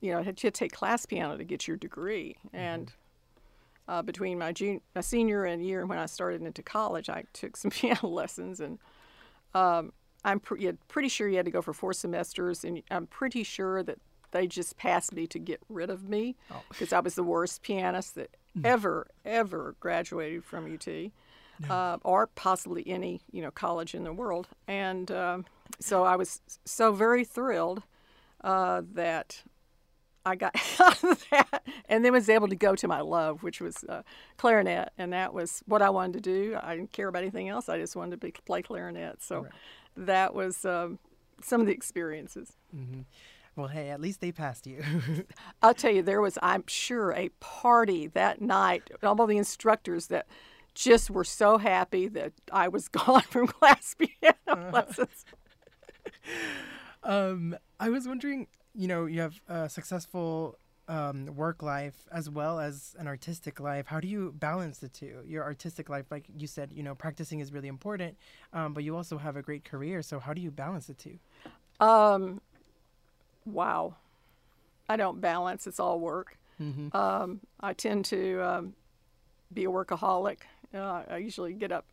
you 0.00 0.12
know, 0.12 0.22
had 0.22 0.38
to 0.38 0.50
take 0.50 0.72
class 0.72 1.04
piano 1.04 1.36
to 1.36 1.44
get 1.44 1.68
your 1.68 1.76
degree. 1.76 2.36
And 2.54 2.90
uh, 3.86 4.00
between 4.00 4.38
my, 4.38 4.52
jun- 4.52 4.80
my 4.94 5.02
senior 5.02 5.44
and 5.44 5.62
year 5.62 5.84
when 5.84 5.98
I 5.98 6.06
started 6.06 6.40
into 6.42 6.62
college, 6.62 7.10
I 7.10 7.24
took 7.34 7.56
some 7.56 7.70
piano 7.70 8.06
lessons, 8.08 8.60
and 8.60 8.78
um, 9.54 9.92
I'm 10.24 10.40
pre- 10.40 10.72
pretty 10.88 11.08
sure 11.08 11.28
you 11.28 11.36
had 11.36 11.46
to 11.46 11.50
go 11.50 11.62
for 11.62 11.72
four 11.72 11.92
semesters, 11.92 12.64
and 12.64 12.82
I'm 12.90 13.06
pretty 13.06 13.42
sure 13.42 13.82
that 13.82 13.98
they 14.32 14.46
just 14.46 14.76
passed 14.76 15.12
me 15.12 15.26
to 15.26 15.38
get 15.38 15.60
rid 15.68 15.90
of 15.90 16.08
me 16.08 16.36
Oh. 16.50 16.62
because 16.68 16.92
I 16.92 17.00
was 17.00 17.14
the 17.16 17.24
worst 17.24 17.62
pianist 17.62 18.14
that 18.14 18.36
ever, 18.64 19.06
ever 19.24 19.74
graduated 19.80 20.44
from 20.44 20.72
UT, 20.72 21.10
uh, 21.68 21.98
or 22.04 22.26
possibly 22.28 22.86
any 22.86 23.20
you 23.32 23.42
know 23.42 23.50
college 23.50 23.94
in 23.94 24.04
the 24.04 24.12
world. 24.12 24.46
And 24.68 25.10
um, 25.10 25.46
so 25.80 26.04
I 26.04 26.16
was 26.16 26.40
so 26.64 26.92
very 26.92 27.24
thrilled 27.24 27.82
uh, 28.44 28.82
that 28.92 29.42
I 30.26 30.36
got 30.36 30.54
out 30.80 31.02
of 31.02 31.24
that, 31.30 31.62
and 31.88 32.04
then 32.04 32.12
was 32.12 32.28
able 32.28 32.48
to 32.48 32.56
go 32.56 32.74
to 32.74 32.86
my 32.88 33.00
love, 33.00 33.42
which 33.42 33.60
was 33.60 33.84
uh, 33.88 34.02
clarinet, 34.36 34.92
and 34.98 35.12
that 35.12 35.32
was 35.32 35.62
what 35.66 35.82
I 35.82 35.90
wanted 35.90 36.12
to 36.14 36.20
do. 36.20 36.58
I 36.60 36.76
didn't 36.76 36.92
care 36.92 37.08
about 37.08 37.22
anything 37.22 37.48
else. 37.48 37.68
I 37.68 37.78
just 37.78 37.96
wanted 37.96 38.12
to 38.12 38.16
be, 38.26 38.32
play 38.44 38.62
clarinet. 38.62 39.22
So 39.22 39.42
Right. 39.42 39.52
that 39.96 40.34
was 40.34 40.64
um, 40.64 40.98
some 41.42 41.60
of 41.60 41.66
the 41.66 41.72
experiences. 41.72 42.52
Well, 43.56 43.68
hey, 43.68 43.90
at 43.90 44.00
least 44.00 44.20
they 44.20 44.30
passed 44.32 44.66
you. 44.66 44.82
I'll 45.62 45.74
tell 45.74 45.90
you, 45.90 46.02
there 46.02 46.20
was, 46.20 46.38
I'm 46.42 46.64
sure, 46.66 47.12
a 47.12 47.30
party 47.40 48.06
that 48.08 48.40
night. 48.40 48.90
All 49.02 49.14
the 49.26 49.36
instructors 49.38 50.06
that 50.06 50.26
just 50.74 51.10
were 51.10 51.24
so 51.24 51.58
happy 51.58 52.06
that 52.08 52.32
I 52.52 52.68
was 52.68 52.88
gone 53.00 53.22
from 53.22 53.48
class 53.48 53.94
piano 53.98 54.70
lessons. 54.72 55.24
um, 57.02 57.56
I 57.78 57.88
was 57.88 58.06
wondering, 58.06 58.46
you 58.74 58.88
know, 58.88 59.06
you 59.06 59.20
have 59.20 59.40
a 59.48 59.68
successful 59.68 60.56
um, 60.88 61.26
work 61.36 61.62
life 61.62 62.06
as 62.10 62.28
well 62.28 62.58
as 62.58 62.96
an 62.98 63.06
artistic 63.06 63.60
life. 63.60 63.86
How 63.86 64.00
do 64.00 64.08
you 64.08 64.32
balance 64.36 64.78
the 64.78 64.88
two? 64.88 65.22
Your 65.26 65.44
artistic 65.44 65.88
life, 65.88 66.06
like 66.10 66.24
you 66.36 66.46
said, 66.46 66.72
you 66.72 66.82
know, 66.82 66.94
practicing 66.94 67.40
is 67.40 67.52
really 67.52 67.68
important, 67.68 68.16
um, 68.52 68.74
but 68.74 68.82
you 68.82 68.96
also 68.96 69.18
have 69.18 69.36
a 69.36 69.42
great 69.42 69.64
career. 69.64 70.02
So 70.02 70.18
how 70.18 70.32
do 70.34 70.40
you 70.40 70.50
balance 70.50 70.86
the 70.86 70.94
two? 70.94 71.18
Um, 71.78 72.40
wow. 73.44 73.94
I 74.88 74.96
don't 74.96 75.20
balance. 75.20 75.66
It's 75.66 75.78
all 75.78 76.00
work. 76.00 76.36
Mhm. 76.60 76.92
Um, 76.94 77.40
I 77.60 77.72
tend 77.72 78.04
to 78.06 78.40
um, 78.40 78.74
be 79.54 79.64
a 79.64 79.68
workaholic. 79.68 80.38
Uh, 80.74 81.02
I 81.08 81.16
usually 81.18 81.52
get 81.52 81.72
up 81.72 81.86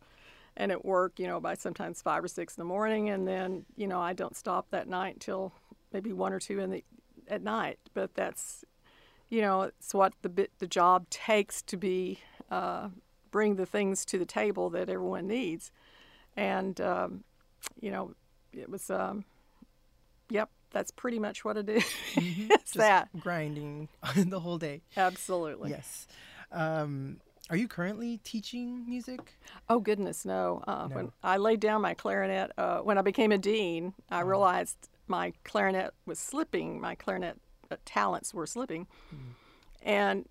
and 0.56 0.72
at 0.72 0.84
work, 0.84 1.18
you 1.20 1.26
know, 1.28 1.40
by 1.40 1.54
sometimes 1.54 2.02
five 2.02 2.24
or 2.24 2.28
six 2.28 2.56
in 2.56 2.60
the 2.60 2.64
morning, 2.66 3.10
and 3.10 3.26
then 3.26 3.64
you 3.76 3.86
know 3.86 4.00
I 4.00 4.12
don't 4.12 4.36
stop 4.36 4.66
that 4.70 4.88
night 4.88 5.14
until 5.14 5.52
maybe 5.92 6.12
one 6.12 6.32
or 6.32 6.40
two 6.40 6.58
in 6.60 6.70
the 6.70 6.84
at 7.28 7.42
night. 7.42 7.78
But 7.94 8.14
that's 8.14 8.64
you 9.28 9.40
know 9.40 9.62
it's 9.62 9.92
what 9.94 10.12
the 10.22 10.28
bit 10.28 10.50
the 10.58 10.66
job 10.66 11.08
takes 11.10 11.62
to 11.62 11.76
be 11.76 12.20
uh, 12.50 12.88
bring 13.30 13.56
the 13.56 13.66
things 13.66 14.04
to 14.06 14.18
the 14.18 14.24
table 14.26 14.70
that 14.70 14.88
everyone 14.88 15.26
needs, 15.26 15.70
and 16.36 16.80
um, 16.80 17.24
you 17.80 17.90
know 17.90 18.14
it 18.52 18.70
was 18.70 18.90
um, 18.90 19.24
yep 20.30 20.48
that's 20.70 20.90
pretty 20.90 21.18
much 21.18 21.44
what 21.44 21.56
it 21.56 21.68
is. 21.68 21.84
it's 22.16 22.72
Just 22.72 22.74
that 22.74 23.08
grinding 23.20 23.88
the 24.16 24.40
whole 24.40 24.58
day. 24.58 24.82
absolutely. 24.96 25.70
Yes. 25.70 26.06
Um, 26.52 27.20
are 27.50 27.56
you 27.56 27.66
currently 27.68 28.18
teaching 28.24 28.84
music? 28.86 29.34
Oh 29.70 29.78
goodness, 29.80 30.26
no. 30.26 30.62
Uh, 30.66 30.86
No. 30.88 30.94
When 30.96 31.12
I 31.22 31.38
laid 31.38 31.60
down 31.60 31.80
my 31.80 31.94
clarinet, 31.94 32.52
uh, 32.58 32.78
when 32.80 32.98
I 32.98 33.02
became 33.02 33.32
a 33.32 33.38
dean, 33.38 33.94
I 34.10 34.20
realized 34.20 34.76
my 35.08 35.32
clarinet 35.44 35.92
was 36.06 36.18
slipping. 36.18 36.80
My 36.80 36.94
clarinet 36.94 37.36
uh, 37.70 37.76
talents 37.84 38.32
were 38.34 38.46
slipping, 38.46 38.86
and 39.82 40.26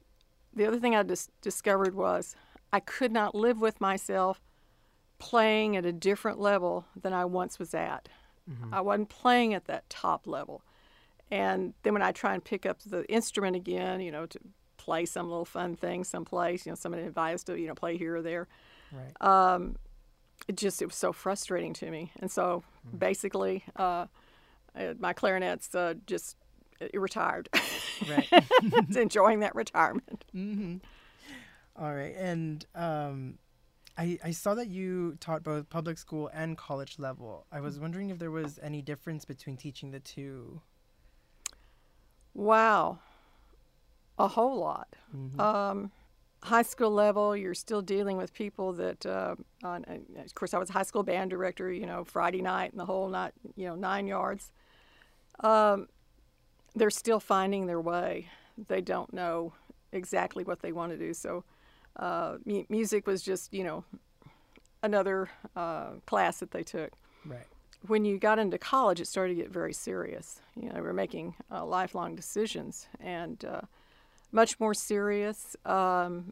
the 0.54 0.66
other 0.66 0.80
thing 0.80 0.96
I 0.96 1.04
dis- 1.04 1.30
discovered 1.42 1.96
was 1.96 2.36
I 2.74 2.80
could 2.80 3.12
not 3.12 3.36
live 3.36 3.60
with 3.62 3.80
myself 3.80 4.42
playing 5.20 5.76
at 5.76 5.86
a 5.86 5.92
different 5.94 6.40
level 6.40 6.86
than 7.00 7.14
I 7.14 7.26
once 7.26 7.60
was 7.60 7.74
at. 7.74 8.10
I 8.72 8.80
wasn't 8.80 9.10
playing 9.10 9.54
at 9.54 9.66
that 9.66 9.90
top 9.90 10.26
level. 10.26 10.62
And 11.30 11.74
then 11.84 11.92
when 11.92 12.02
I 12.02 12.14
try 12.14 12.34
and 12.34 12.42
pick 12.42 12.66
up 12.66 12.80
the 12.86 13.04
instrument 13.12 13.58
again, 13.58 14.00
you 14.00 14.10
know, 14.10 14.26
to 14.26 14.40
play 14.78 15.06
some 15.06 15.28
little 15.28 15.44
fun 15.44 15.76
thing 15.76 16.06
someplace, 16.06 16.66
you 16.66 16.72
know, 16.72 16.76
somebody 16.78 17.04
invite 17.04 17.34
us 17.36 17.44
to, 17.44 17.60
you 17.60 17.68
know, 17.68 17.76
play 17.76 17.98
here 17.98 18.16
or 18.16 18.22
there 18.22 18.48
Right. 18.94 19.12
um, 19.22 19.76
it 20.48 20.56
just 20.56 20.82
it 20.82 20.86
was 20.86 20.96
so 20.96 21.12
frustrating 21.12 21.74
to 21.74 21.92
me 21.92 22.12
and 22.22 22.32
so 22.32 22.64
basically 22.98 23.66
uh, 23.76 23.82
uh, 23.82 24.06
my 25.00 25.14
clarinet's 25.14 25.74
uh, 25.76 25.94
just 26.06 26.38
it 26.80 27.00
retired 27.00 27.50
right. 28.08 28.28
It's 28.32 28.96
enjoying 29.06 29.40
that 29.42 29.56
retirement 29.56 30.26
Mm-hmm. 30.36 30.78
All 31.80 31.94
right, 31.94 32.16
and 32.18 32.66
um, 32.74 33.38
I 33.98 34.18
I 34.24 34.32
saw 34.32 34.56
that 34.56 34.68
you 34.68 35.16
taught 35.20 35.44
both 35.44 35.70
public 35.70 35.98
school 36.00 36.28
and 36.34 36.58
college 36.58 36.98
level. 36.98 37.46
I 37.52 37.60
was 37.62 37.80
wondering 37.80 38.10
if 38.10 38.18
there 38.18 38.32
was 38.32 38.60
any 38.64 38.82
difference 38.82 39.26
between 39.26 39.58
teaching 39.58 39.92
the 39.92 40.00
two. 40.00 40.62
wow 42.34 43.00
a 44.20 44.28
whole 44.28 44.58
lot 44.60 44.96
Mhm. 45.16 45.40
um, 45.40 45.92
high 46.44 46.62
school 46.64 46.92
level 46.92 47.36
you're 47.36 47.54
still 47.54 47.82
dealing 47.82 48.18
with 48.18 48.34
people 48.34 48.74
that 48.74 49.06
uh, 49.06 49.36
on, 49.64 49.86
of 50.18 50.34
course 50.36 50.54
i 50.54 50.58
was 50.58 50.70
a 50.70 50.74
high 50.74 50.84
school 50.84 51.04
band 51.04 51.30
director 51.30 51.72
you 51.72 51.86
know 51.86 52.04
friday 52.04 52.42
night 52.42 52.72
and 52.72 52.80
the 52.80 52.86
whole 52.86 53.10
night 53.10 53.34
you 53.56 53.68
know 53.68 53.76
nine 53.76 54.08
yards 54.08 54.52
um, 55.42 55.88
they're 56.76 56.90
still 56.90 57.20
finding 57.20 57.66
their 57.66 57.82
way 57.82 58.28
they 58.68 58.82
don't 58.82 59.14
know 59.14 59.54
exactly 59.92 60.44
what 60.44 60.62
they 60.62 60.72
want 60.72 60.92
to 60.92 60.98
do 60.98 61.14
so 61.14 61.44
uh, 61.98 62.38
mu- 62.46 62.66
music 62.70 63.08
was 63.08 63.22
just 63.22 63.54
you 63.54 63.64
know 63.64 63.84
another 64.84 65.30
uh, 65.56 65.92
class 66.06 66.40
that 66.40 66.52
they 66.52 66.64
took 66.64 66.92
Right. 67.26 67.46
when 67.88 68.06
you 68.06 68.18
got 68.20 68.40
into 68.40 68.58
college, 68.58 69.02
it 69.02 69.08
started 69.08 69.36
to 69.36 69.42
get 69.42 69.52
very 69.52 69.74
serious. 69.74 70.40
You 70.56 70.70
know, 70.70 70.76
we 70.76 70.82
were 70.82 70.94
making 70.94 71.36
uh, 71.52 71.66
lifelong 71.66 72.16
decisions 72.16 72.88
and 73.02 73.44
uh, 73.44 73.62
much 74.32 74.60
more 74.60 74.74
serious. 74.74 75.56
Um, 75.66 76.32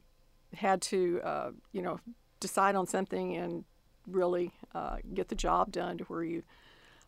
had 0.53 0.81
to, 0.83 1.19
uh, 1.21 1.51
you 1.73 1.81
know, 1.81 1.99
decide 2.39 2.75
on 2.75 2.87
something 2.87 3.35
and 3.35 3.65
really 4.07 4.53
uh, 4.73 4.97
get 5.13 5.27
the 5.27 5.35
job 5.35 5.71
done 5.71 5.97
to 5.97 6.03
where 6.05 6.23
you 6.23 6.43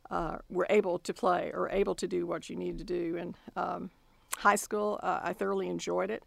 uh, 0.10 0.38
were 0.50 0.68
able 0.70 1.00
to 1.00 1.14
play 1.14 1.52
or 1.54 1.70
able 1.70 1.96
to 1.96 2.08
do 2.08 2.26
what 2.26 2.50
you 2.50 2.56
needed 2.56 2.80
to 2.80 2.84
do. 2.84 3.18
And 3.18 3.36
um, 3.56 3.90
high 4.38 4.56
school, 4.56 5.00
uh, 5.04 5.20
I 5.24 5.34
thoroughly 5.34 5.68
enjoyed 5.68 6.10
it, 6.10 6.24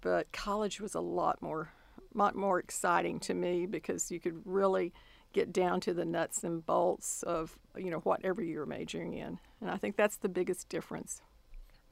but 0.00 0.30
college 0.32 0.80
was 0.80 0.94
a 0.94 1.00
lot 1.00 1.40
more, 1.42 1.70
lot 2.14 2.34
more 2.34 2.58
exciting 2.58 3.20
to 3.20 3.34
me 3.34 3.66
because 3.66 4.10
you 4.10 4.20
could 4.20 4.40
really 4.44 4.92
get 5.32 5.52
down 5.52 5.80
to 5.80 5.92
the 5.92 6.04
nuts 6.04 6.44
and 6.44 6.64
bolts 6.64 7.22
of 7.24 7.58
you 7.76 7.90
know 7.90 7.98
whatever 7.98 8.42
you're 8.42 8.64
majoring 8.64 9.12
in 9.12 9.38
and 9.60 9.70
i 9.70 9.76
think 9.76 9.94
that's 9.94 10.16
the 10.16 10.30
biggest 10.30 10.66
difference 10.70 11.20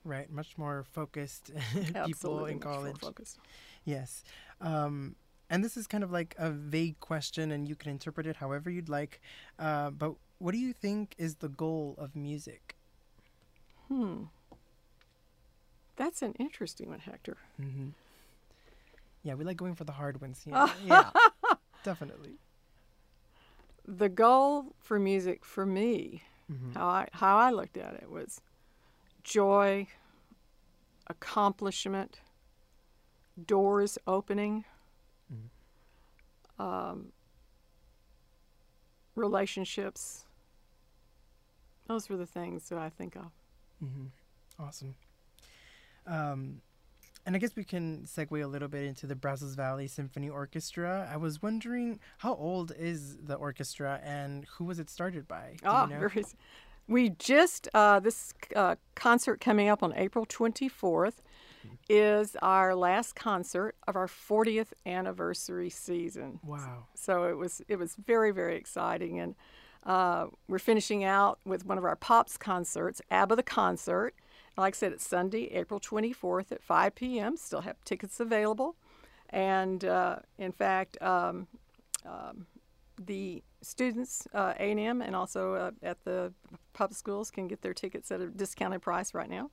Right. 0.04 0.30
Much 0.30 0.58
more 0.58 0.84
focused 0.92 1.50
people 1.74 1.94
absolutely 1.96 2.52
in 2.52 2.58
much 2.58 2.64
more 2.66 2.74
college. 2.74 3.00
focused. 3.00 3.38
Yes. 3.84 4.22
Um, 4.60 5.16
and 5.50 5.62
this 5.64 5.76
is 5.76 5.86
kind 5.86 6.02
of 6.04 6.10
like 6.10 6.34
a 6.38 6.50
vague 6.50 6.98
question, 7.00 7.50
and 7.52 7.68
you 7.68 7.74
can 7.76 7.90
interpret 7.90 8.26
it 8.26 8.36
however 8.36 8.70
you'd 8.70 8.88
like. 8.88 9.20
Uh, 9.58 9.90
but 9.90 10.14
what 10.38 10.52
do 10.52 10.58
you 10.58 10.72
think 10.72 11.14
is 11.18 11.36
the 11.36 11.48
goal 11.48 11.94
of 11.98 12.14
music? 12.16 12.76
hmm 13.88 14.24
that's 15.96 16.22
an 16.22 16.32
interesting 16.40 16.88
one 16.88 16.98
hector 17.00 17.36
Mm-hmm. 17.60 17.88
Yeah, 19.22 19.34
we 19.34 19.44
like 19.44 19.56
going 19.56 19.74
for 19.74 19.84
the 19.84 19.92
hard 19.92 20.20
ones. 20.20 20.42
Yeah, 20.46 20.68
yeah 20.84 21.10
definitely. 21.82 22.34
the 23.86 24.08
goal 24.08 24.74
for 24.78 24.98
music 24.98 25.44
for 25.44 25.64
me 25.66 26.22
Mhm. 26.50 26.74
how 26.74 26.86
I, 26.86 27.08
how 27.12 27.36
I 27.38 27.50
looked 27.50 27.76
at 27.76 27.94
it 27.94 28.10
was 28.10 28.40
joy 29.22 29.86
accomplishment 31.06 32.20
doors 33.46 33.98
opening, 34.06 34.64
um, 36.58 37.12
relationships. 39.16 40.24
Those 41.86 42.08
were 42.08 42.16
the 42.16 42.26
things 42.26 42.68
that 42.68 42.78
I 42.78 42.88
think 42.88 43.16
of. 43.16 43.30
hmm 43.80 44.06
Awesome. 44.58 44.94
Um, 46.06 46.60
and 47.26 47.34
I 47.34 47.38
guess 47.38 47.56
we 47.56 47.64
can 47.64 48.04
segue 48.04 48.42
a 48.42 48.46
little 48.46 48.68
bit 48.68 48.84
into 48.84 49.06
the 49.06 49.16
Brazos 49.16 49.54
Valley 49.54 49.88
Symphony 49.88 50.28
Orchestra. 50.28 51.08
I 51.10 51.16
was 51.16 51.42
wondering 51.42 51.98
how 52.18 52.34
old 52.34 52.72
is 52.78 53.16
the 53.16 53.34
orchestra 53.34 54.00
and 54.04 54.44
who 54.56 54.64
was 54.64 54.78
it 54.78 54.90
started 54.90 55.26
by? 55.26 55.56
Do 55.60 55.66
you 55.66 55.72
Ah, 55.72 55.86
know? 55.86 55.98
very 55.98 56.24
we 56.86 57.10
just 57.10 57.68
uh, 57.74 57.98
this 57.98 58.34
uh, 58.54 58.76
concert 58.94 59.40
coming 59.40 59.68
up 59.68 59.82
on 59.82 59.94
April 59.96 60.26
24th 60.26 61.14
is 61.88 62.36
our 62.40 62.74
last 62.74 63.14
concert 63.14 63.76
of 63.86 63.96
our 63.96 64.06
40th 64.06 64.72
anniversary 64.86 65.70
season. 65.70 66.40
Wow. 66.42 66.86
So 66.94 67.24
it 67.24 67.36
was 67.36 67.62
it 67.68 67.78
was 67.78 67.94
very 67.94 68.30
very 68.30 68.56
exciting, 68.56 69.18
and 69.20 69.34
uh, 69.84 70.26
we're 70.48 70.58
finishing 70.58 71.04
out 71.04 71.38
with 71.44 71.66
one 71.66 71.78
of 71.78 71.84
our 71.84 71.96
pops 71.96 72.36
concerts, 72.36 73.02
ABBA 73.10 73.36
the 73.36 73.42
concert. 73.42 74.14
Like 74.56 74.74
I 74.74 74.76
said, 74.76 74.92
it's 74.92 75.06
Sunday, 75.06 75.46
April 75.52 75.80
24th 75.80 76.52
at 76.52 76.62
5 76.62 76.94
p.m. 76.94 77.36
Still 77.36 77.62
have 77.62 77.76
tickets 77.84 78.20
available, 78.20 78.76
and 79.30 79.84
uh, 79.84 80.16
in 80.38 80.52
fact, 80.52 81.00
um, 81.02 81.48
um, 82.06 82.46
the 83.04 83.42
students, 83.62 84.28
uh, 84.32 84.54
A&M, 84.58 85.02
and 85.02 85.16
also 85.16 85.54
uh, 85.54 85.70
at 85.82 86.04
the 86.04 86.32
public 86.72 86.96
schools 86.96 87.30
can 87.30 87.48
get 87.48 87.62
their 87.62 87.74
tickets 87.74 88.10
at 88.12 88.20
a 88.20 88.28
discounted 88.28 88.82
price 88.82 89.14
right 89.14 89.28
now. 89.28 89.50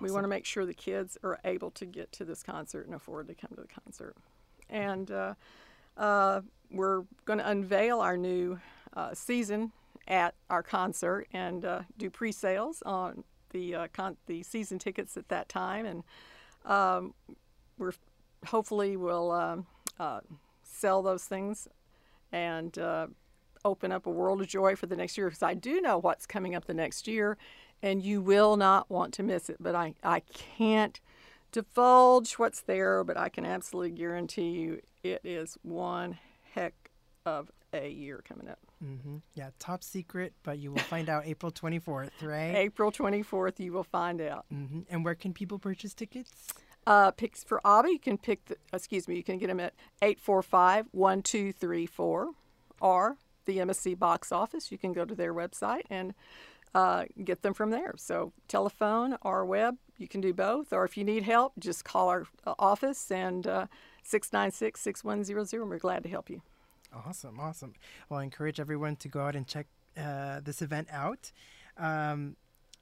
We 0.00 0.10
want 0.10 0.24
to 0.24 0.28
make 0.28 0.44
sure 0.44 0.66
the 0.66 0.74
kids 0.74 1.16
are 1.22 1.38
able 1.44 1.70
to 1.72 1.86
get 1.86 2.12
to 2.12 2.24
this 2.24 2.42
concert 2.42 2.86
and 2.86 2.94
afford 2.94 3.28
to 3.28 3.34
come 3.34 3.50
to 3.56 3.62
the 3.62 3.80
concert. 3.82 4.14
And 4.68 5.10
uh, 5.10 5.34
uh, 5.96 6.42
we're 6.70 7.04
going 7.24 7.38
to 7.38 7.48
unveil 7.48 8.00
our 8.00 8.16
new 8.16 8.60
uh, 8.94 9.14
season 9.14 9.72
at 10.08 10.34
our 10.50 10.62
concert 10.62 11.26
and 11.32 11.64
uh, 11.64 11.82
do 11.96 12.10
pre-sales 12.10 12.82
on 12.84 13.24
the 13.50 13.74
uh, 13.74 13.88
con- 13.92 14.16
the 14.26 14.42
season 14.42 14.78
tickets 14.78 15.16
at 15.16 15.28
that 15.28 15.48
time, 15.48 15.86
and 15.86 16.04
um, 16.64 17.14
we're 17.78 17.92
hopefully 18.46 18.96
will 18.96 19.30
um, 19.30 19.66
uh, 19.98 20.20
sell 20.62 21.02
those 21.02 21.24
things 21.24 21.68
and 22.32 22.78
uh, 22.78 23.06
open 23.64 23.92
up 23.92 24.06
a 24.06 24.10
world 24.10 24.40
of 24.40 24.46
joy 24.46 24.76
for 24.76 24.86
the 24.86 24.96
next 24.96 25.16
year. 25.16 25.28
Because 25.28 25.42
I 25.42 25.54
do 25.54 25.80
know 25.80 25.98
what's 25.98 26.26
coming 26.26 26.54
up 26.54 26.66
the 26.66 26.74
next 26.74 27.06
year, 27.06 27.38
and 27.86 28.02
you 28.02 28.20
will 28.20 28.56
not 28.56 28.90
want 28.90 29.14
to 29.14 29.22
miss 29.22 29.48
it. 29.48 29.56
But 29.60 29.76
I, 29.76 29.94
I 30.02 30.20
can't 30.20 31.00
divulge 31.52 32.32
what's 32.34 32.60
there, 32.60 33.04
but 33.04 33.16
I 33.16 33.28
can 33.28 33.46
absolutely 33.46 33.92
guarantee 33.92 34.50
you 34.50 34.80
it 35.04 35.20
is 35.22 35.56
one 35.62 36.18
heck 36.54 36.90
of 37.24 37.50
a 37.72 37.88
year 37.88 38.24
coming 38.28 38.48
up. 38.48 38.58
Mm-hmm. 38.84 39.18
Yeah, 39.34 39.50
top 39.60 39.84
secret, 39.84 40.34
but 40.42 40.58
you 40.58 40.72
will 40.72 40.82
find 40.82 41.08
out 41.08 41.26
April 41.26 41.52
24th, 41.52 42.10
right? 42.22 42.56
April 42.56 42.90
24th, 42.90 43.60
you 43.60 43.72
will 43.72 43.84
find 43.84 44.20
out. 44.20 44.46
Mm-hmm. 44.52 44.80
And 44.90 45.04
where 45.04 45.14
can 45.14 45.32
people 45.32 45.58
purchase 45.60 45.94
tickets? 45.94 46.32
Uh, 46.88 47.12
picks 47.12 47.44
for 47.44 47.60
ABBA, 47.64 47.90
you 47.90 47.98
can 47.98 48.18
pick, 48.18 48.44
the, 48.46 48.56
excuse 48.72 49.06
me, 49.06 49.16
you 49.16 49.22
can 49.22 49.38
get 49.38 49.46
them 49.46 49.60
at 49.60 49.74
845 50.02 50.86
1234 50.90 52.30
or 52.80 53.16
the 53.44 53.58
MSC 53.58 53.98
box 53.98 54.32
office. 54.32 54.70
You 54.70 54.78
can 54.78 54.92
go 54.92 55.04
to 55.04 55.14
their 55.14 55.32
website 55.32 55.82
and 55.88 56.14
uh, 56.76 57.04
get 57.24 57.42
them 57.42 57.54
from 57.54 57.70
there. 57.70 57.94
So, 57.96 58.32
telephone 58.48 59.16
or 59.22 59.46
web, 59.46 59.76
you 59.96 60.06
can 60.06 60.20
do 60.20 60.34
both. 60.34 60.72
Or 60.72 60.84
if 60.84 60.96
you 60.96 61.04
need 61.04 61.22
help, 61.22 61.54
just 61.58 61.84
call 61.84 62.08
our 62.08 62.26
uh, 62.46 62.54
office 62.58 63.10
and 63.10 63.44
696 64.02 64.80
6100, 64.80 65.60
and 65.60 65.70
we're 65.70 65.78
glad 65.78 66.02
to 66.02 66.08
help 66.08 66.28
you. 66.28 66.42
Awesome, 67.06 67.40
awesome. 67.40 67.72
Well, 68.08 68.20
I 68.20 68.24
encourage 68.24 68.60
everyone 68.60 68.96
to 68.96 69.08
go 69.08 69.20
out 69.20 69.34
and 69.36 69.46
check 69.46 69.66
uh, 69.96 70.40
this 70.42 70.60
event 70.62 70.88
out. 70.90 71.32
Um, 71.78 72.36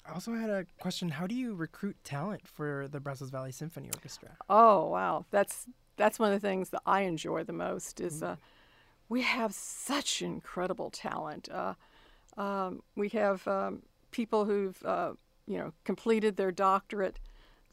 I 0.07 0.13
also 0.13 0.35
had 0.35 0.51
a 0.51 0.67
question. 0.81 1.09
How 1.09 1.27
do 1.27 1.35
you 1.35 1.55
recruit 1.55 1.97
talent 2.05 2.47
for 2.47 2.89
the 2.89 3.01
Brazos 3.01 3.31
Valley 3.31 3.53
Symphony 3.53 3.91
Orchestra? 3.95 4.31
Oh 4.49 4.89
wow, 4.89 5.25
that's 5.31 5.67
that's 5.97 6.19
one 6.19 6.33
of 6.33 6.41
the 6.41 6.47
things 6.47 6.71
that 6.71 6.83
I 6.85 7.03
enjoy 7.03 7.45
the 7.45 7.53
most 7.53 8.01
is 8.01 8.23
uh, 8.23 8.37
we 9.09 9.23
have 9.23 9.55
such 9.55 10.21
incredible 10.21 10.91
talent. 10.91 11.49
Uh, 11.51 11.75
um, 12.37 12.83
we 12.97 13.09
have 13.11 13.47
um, 13.47 13.83
people 14.11 14.45
who've 14.45 14.81
uh, 14.85 15.13
you 15.47 15.59
know 15.59 15.73
completed 15.85 16.37
their 16.37 16.53
doctorate 16.53 17.21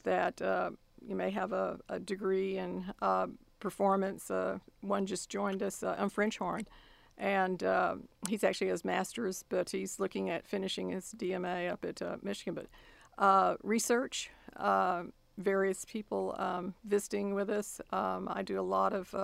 that 0.04 0.40
uh, 0.42 0.70
you 1.06 1.14
may 1.14 1.30
have 1.30 1.52
a, 1.52 1.78
a 1.88 1.98
degree 1.98 2.58
in 2.58 2.92
uh, 3.00 3.26
performance. 3.60 4.30
Uh, 4.30 4.58
one 4.80 5.06
just 5.06 5.28
joined 5.28 5.62
us, 5.62 5.82
uh, 5.82 6.08
French 6.08 6.38
horn, 6.38 6.66
and 7.18 7.62
uh, 7.62 7.96
he's 8.28 8.44
actually 8.44 8.68
his 8.68 8.84
master's, 8.84 9.44
but 9.48 9.70
he's 9.70 9.98
looking 9.98 10.30
at 10.30 10.46
finishing 10.46 10.90
his 10.90 11.14
DMA 11.16 11.70
up 11.70 11.84
at 11.84 12.02
uh, 12.02 12.16
Michigan. 12.22 12.54
But 12.54 13.58
research, 13.62 14.30
various 15.38 15.84
people 15.86 16.34
um, 16.38 16.74
visiting 16.84 17.34
with 17.34 17.48
us. 17.48 17.80
Um, 17.90 18.28
I 18.30 18.42
do 18.42 18.60
a 18.60 18.62
lot 18.62 18.92
of, 18.92 19.14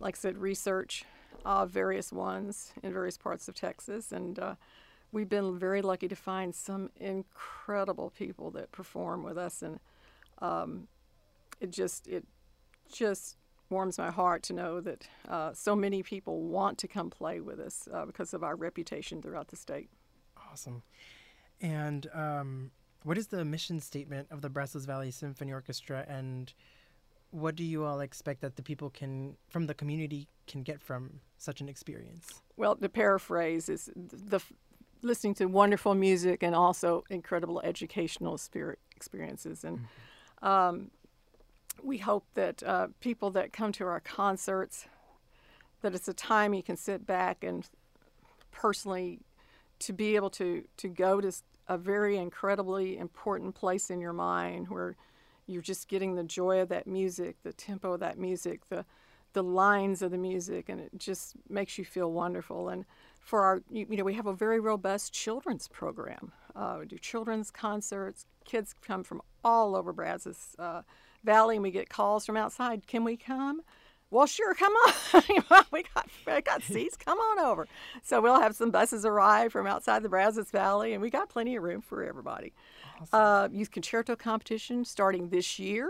like 0.00 0.16
I 0.16 0.18
said, 0.18 0.38
research 0.38 1.04
of 1.46 1.70
various 1.70 2.12
ones 2.12 2.72
in 2.82 2.92
various 2.92 3.16
parts 3.16 3.48
of 3.48 3.54
Texas, 3.54 4.10
and 4.10 4.38
uh, 4.38 4.54
we've 5.12 5.28
been 5.28 5.56
very 5.56 5.80
lucky 5.80 6.08
to 6.08 6.16
find 6.16 6.54
some 6.54 6.90
incredible 6.96 8.10
people 8.10 8.50
that 8.50 8.72
perform 8.72 9.22
with 9.22 9.38
us, 9.38 9.62
and 9.62 9.78
um, 10.42 10.88
it 11.60 11.70
just 11.70 12.08
it 12.08 12.24
just 12.92 13.36
warms 13.70 13.96
my 13.96 14.10
heart 14.10 14.42
to 14.42 14.52
know 14.52 14.80
that 14.80 15.08
uh, 15.28 15.52
so 15.52 15.76
many 15.76 16.02
people 16.02 16.42
want 16.42 16.78
to 16.78 16.88
come 16.88 17.10
play 17.10 17.40
with 17.40 17.60
us 17.60 17.88
uh, 17.92 18.04
because 18.04 18.34
of 18.34 18.42
our 18.42 18.56
reputation 18.56 19.22
throughout 19.22 19.48
the 19.48 19.56
state. 19.56 19.88
Awesome. 20.50 20.82
And 21.60 22.08
um, 22.12 22.70
what 23.02 23.18
is 23.18 23.28
the 23.28 23.44
mission 23.44 23.80
statement 23.80 24.28
of 24.30 24.40
the 24.40 24.50
Brazos 24.50 24.84
Valley 24.84 25.12
Symphony 25.12 25.52
Orchestra, 25.52 26.04
and 26.08 26.52
what 27.36 27.54
do 27.54 27.62
you 27.62 27.84
all 27.84 28.00
expect 28.00 28.40
that 28.40 28.56
the 28.56 28.62
people 28.62 28.88
can, 28.88 29.36
from 29.50 29.66
the 29.66 29.74
community, 29.74 30.26
can 30.46 30.62
get 30.62 30.80
from 30.80 31.20
such 31.36 31.60
an 31.60 31.68
experience? 31.68 32.40
Well, 32.56 32.74
to 32.76 32.88
paraphrase, 32.88 33.68
is 33.68 33.90
the, 33.94 34.38
the 34.38 34.40
listening 35.02 35.34
to 35.34 35.44
wonderful 35.44 35.94
music 35.94 36.42
and 36.42 36.54
also 36.54 37.04
incredible 37.10 37.60
educational 37.62 38.38
spirit 38.38 38.78
experiences. 38.96 39.64
And 39.64 39.80
um, 40.42 40.90
we 41.82 41.98
hope 41.98 42.24
that 42.34 42.62
uh, 42.62 42.88
people 43.00 43.30
that 43.32 43.52
come 43.52 43.70
to 43.72 43.84
our 43.84 44.00
concerts, 44.00 44.86
that 45.82 45.94
it's 45.94 46.08
a 46.08 46.14
time 46.14 46.54
you 46.54 46.62
can 46.62 46.78
sit 46.78 47.06
back 47.06 47.44
and 47.44 47.68
personally 48.50 49.20
to 49.80 49.92
be 49.92 50.16
able 50.16 50.30
to 50.30 50.64
to 50.78 50.88
go 50.88 51.20
to 51.20 51.30
a 51.68 51.76
very 51.76 52.16
incredibly 52.16 52.96
important 52.96 53.54
place 53.54 53.90
in 53.90 54.00
your 54.00 54.14
mind 54.14 54.68
where 54.68 54.96
you're 55.46 55.62
just 55.62 55.88
getting 55.88 56.14
the 56.14 56.24
joy 56.24 56.60
of 56.60 56.68
that 56.68 56.86
music, 56.86 57.36
the 57.42 57.52
tempo 57.52 57.92
of 57.92 58.00
that 58.00 58.18
music, 58.18 58.68
the 58.68 58.84
the 59.32 59.42
lines 59.42 60.00
of 60.00 60.10
the 60.10 60.18
music, 60.18 60.70
and 60.70 60.80
it 60.80 60.90
just 60.96 61.34
makes 61.50 61.76
you 61.76 61.84
feel 61.84 62.10
wonderful. 62.10 62.70
And 62.70 62.86
for 63.20 63.42
our, 63.42 63.62
you, 63.70 63.86
you 63.90 63.96
know, 63.98 64.04
we 64.04 64.14
have 64.14 64.26
a 64.26 64.32
very 64.32 64.58
robust 64.58 65.12
children's 65.12 65.68
program. 65.68 66.32
Uh, 66.54 66.78
we 66.80 66.86
do 66.86 66.96
children's 66.96 67.50
concerts. 67.50 68.24
Kids 68.46 68.74
come 68.80 69.04
from 69.04 69.20
all 69.44 69.76
over 69.76 69.92
Brazos 69.92 70.56
uh, 70.58 70.82
Valley, 71.22 71.56
and 71.56 71.62
we 71.62 71.70
get 71.70 71.90
calls 71.90 72.24
from 72.24 72.38
outside. 72.38 72.86
Can 72.86 73.04
we 73.04 73.18
come? 73.18 73.60
Well, 74.10 74.26
sure, 74.26 74.54
come 74.54 74.72
on. 74.72 75.22
we 75.72 75.82
got 75.94 76.08
we 76.26 76.40
got 76.40 76.62
seats. 76.62 76.96
Come 76.96 77.18
on 77.18 77.40
over. 77.40 77.66
So 78.02 78.22
we'll 78.22 78.40
have 78.40 78.56
some 78.56 78.70
buses 78.70 79.04
arrive 79.04 79.52
from 79.52 79.66
outside 79.66 80.02
the 80.02 80.08
Brazos 80.08 80.50
Valley, 80.50 80.94
and 80.94 81.02
we 81.02 81.10
got 81.10 81.28
plenty 81.28 81.56
of 81.56 81.62
room 81.62 81.82
for 81.82 82.04
everybody. 82.04 82.54
Uh, 83.12 83.48
youth 83.52 83.70
concerto 83.70 84.16
competition 84.16 84.84
starting 84.84 85.28
this 85.28 85.58
year. 85.58 85.88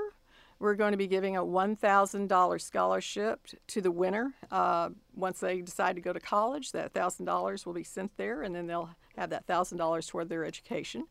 We're 0.58 0.74
going 0.74 0.92
to 0.92 0.96
be 0.96 1.06
giving 1.06 1.36
a 1.36 1.42
$1,000 1.42 2.60
scholarship 2.60 3.40
to 3.66 3.80
the 3.82 3.90
winner. 3.90 4.32
Uh, 4.50 4.90
once 5.14 5.40
they 5.40 5.60
decide 5.60 5.96
to 5.96 6.00
go 6.00 6.14
to 6.14 6.20
college, 6.20 6.72
that 6.72 6.94
$1,000 6.94 7.66
will 7.66 7.74
be 7.74 7.84
sent 7.84 8.16
there, 8.16 8.42
and 8.42 8.54
then 8.54 8.66
they'll 8.66 8.88
have 9.18 9.30
that 9.30 9.46
$1,000 9.46 10.08
toward 10.08 10.28
their 10.30 10.44
education. 10.44 11.06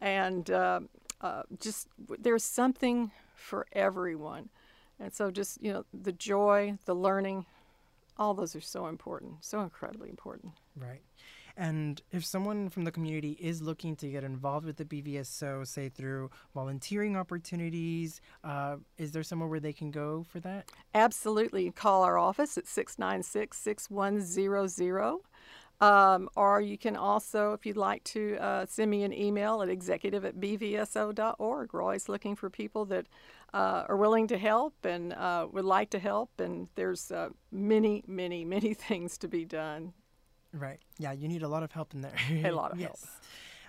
And 0.00 0.48
uh, 0.50 0.80
uh, 1.20 1.42
just 1.58 1.88
there's 2.18 2.44
something 2.44 3.10
for 3.34 3.66
everyone. 3.72 4.50
And 5.00 5.12
so, 5.12 5.30
just, 5.30 5.60
you 5.62 5.72
know, 5.72 5.84
the 5.92 6.12
joy, 6.12 6.78
the 6.84 6.94
learning, 6.94 7.44
all 8.18 8.34
those 8.34 8.54
are 8.54 8.60
so 8.60 8.86
important, 8.86 9.44
so 9.44 9.60
incredibly 9.60 10.08
important. 10.08 10.52
Right. 10.76 11.02
And 11.56 12.02
if 12.12 12.24
someone 12.24 12.68
from 12.68 12.84
the 12.84 12.92
community 12.92 13.36
is 13.40 13.62
looking 13.62 13.96
to 13.96 14.08
get 14.08 14.24
involved 14.24 14.66
with 14.66 14.76
the 14.76 14.84
BVSO, 14.84 15.66
say 15.66 15.88
through 15.88 16.30
volunteering 16.54 17.16
opportunities, 17.16 18.20
uh, 18.44 18.76
is 18.98 19.12
there 19.12 19.22
somewhere 19.22 19.48
where 19.48 19.60
they 19.60 19.72
can 19.72 19.90
go 19.90 20.24
for 20.28 20.38
that? 20.40 20.70
Absolutely. 20.94 21.70
Call 21.70 22.02
our 22.02 22.18
office 22.18 22.58
at 22.58 22.66
696 22.66 23.56
6100. 23.58 25.20
Um, 25.78 26.30
or 26.36 26.60
you 26.60 26.78
can 26.78 26.96
also, 26.96 27.52
if 27.52 27.66
you'd 27.66 27.76
like 27.76 28.02
to, 28.04 28.36
uh, 28.38 28.66
send 28.66 28.90
me 28.90 29.02
an 29.02 29.12
email 29.12 29.62
at 29.62 29.68
executive 29.68 30.24
at 30.24 30.36
bvso.org. 30.40 31.72
We're 31.72 31.82
always 31.82 32.08
looking 32.08 32.34
for 32.34 32.48
people 32.48 32.86
that 32.86 33.06
uh, 33.52 33.84
are 33.88 33.96
willing 33.96 34.26
to 34.28 34.38
help 34.38 34.74
and 34.84 35.12
uh, 35.12 35.46
would 35.52 35.64
like 35.64 35.90
to 35.90 35.98
help. 35.98 36.40
And 36.40 36.68
there's 36.76 37.10
uh, 37.10 37.28
many, 37.50 38.04
many, 38.06 38.44
many 38.44 38.74
things 38.88 39.18
to 39.18 39.28
be 39.28 39.44
done. 39.44 39.92
Right. 40.56 40.80
Yeah, 40.98 41.12
you 41.12 41.28
need 41.28 41.42
a 41.42 41.48
lot 41.48 41.62
of 41.62 41.72
help 41.72 41.94
in 41.94 42.00
there. 42.00 42.14
A 42.44 42.50
lot 42.50 42.72
of 42.72 42.80
yes. 42.80 43.06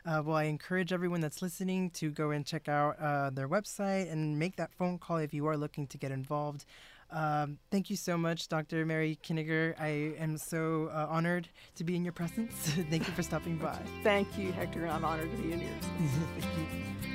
Uh, 0.06 0.21
well, 0.23 0.38
I 0.38 0.43
encourage 0.43 0.93
everyone 0.93 1.19
that's 1.19 1.41
listening 1.41 1.89
to 1.91 2.10
go 2.10 2.32
and 2.32 2.45
check 2.45 2.69
out 2.69 2.97
uh, 2.97 3.30
their 3.30 3.50
website 3.50 4.10
and 4.10 4.39
make 4.39 4.56
that 4.56 4.71
phone 4.71 4.97
call 4.97 5.17
if 5.17 5.34
you 5.34 5.45
are 5.47 5.58
looking 5.58 5.86
to 5.88 5.97
get 5.97 6.12
involved. 6.12 6.63
Um, 7.12 7.58
thank 7.71 7.89
you 7.89 7.97
so 7.97 8.17
much, 8.17 8.47
Dr. 8.47 8.86
Mary 8.86 9.19
Koeninger. 9.21 9.80
I 9.80 10.13
am 10.21 10.38
so 10.38 10.89
uh, 10.93 11.08
honored 11.10 11.50
to 11.76 11.84
be 11.84 11.95
in 11.95 12.04
your 12.04 12.13
presence. 12.13 12.54
thank 12.89 13.08
you 13.08 13.13
for 13.13 13.23
stopping 13.23 13.58
by. 13.58 13.80
Thank 14.04 14.38
you, 14.38 14.52
Hector. 14.54 14.88
I'm 14.88 15.04
honored 15.04 15.32
to 15.32 15.38
be 15.41 15.54
in 15.54 15.62
yours. 15.62 15.73
thank 16.39 16.45
you. 17.06 17.13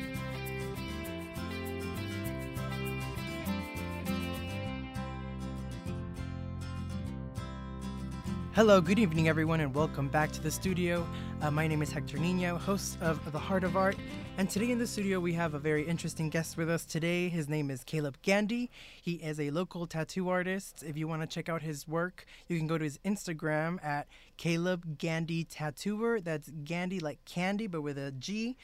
Hello, 8.55 8.83
good 8.83 8.99
evening, 8.99 9.29
everyone, 9.29 9.61
and 9.61 9.75
welcome 9.75 10.09
back 10.09 10.31
to 10.31 10.43
the 10.43 10.51
studio. 10.51 11.09
Uh, 11.41 11.51
my 11.51 11.67
name 11.67 11.81
is 11.81 11.91
Hector 11.91 12.19
Nino, 12.19 12.59
host 12.59 12.99
of 13.01 13.33
The 13.33 13.39
Heart 13.39 13.65
of 13.65 13.79
Art, 13.79 13.97
and 14.37 14.51
today 14.51 14.71
in 14.71 14.79
the 14.79 14.87
studio 14.87 15.21
we 15.21 15.33
have 15.33 15.55
a 15.55 15.59
very 15.59 15.89
interesting 15.89 16.29
guest 16.29 16.59
with 16.59 16.69
us 16.69 16.85
today. 16.85 17.31
His 17.31 17.49
name 17.49 17.71
is 17.71 17.83
Caleb 17.83 18.19
Gandy. 18.21 18.69
He 19.01 19.13
is 19.13 19.41
a 19.41 19.51
local 19.53 19.87
tattoo 19.87 20.29
artist. 20.29 20.85
If 20.87 20.99
you 20.99 21.09
want 21.09 21.23
to 21.23 21.27
check 21.27 21.49
out 21.49 21.63
his 21.63 21.89
work, 21.89 22.27
you 22.47 22.59
can 22.59 22.67
go 22.67 22.77
to 22.77 22.85
his 22.85 22.99
Instagram 23.07 23.83
at 23.83 24.07
Caleb 24.37 24.99
Gandy 24.99 25.45
Tattooer. 25.45 26.21
That's 26.21 26.51
Gandy 26.63 27.01
like 27.01 27.25
candy, 27.25 27.69
but 27.69 27.81
with 27.81 27.97
a 27.97 28.13
G. 28.13 28.59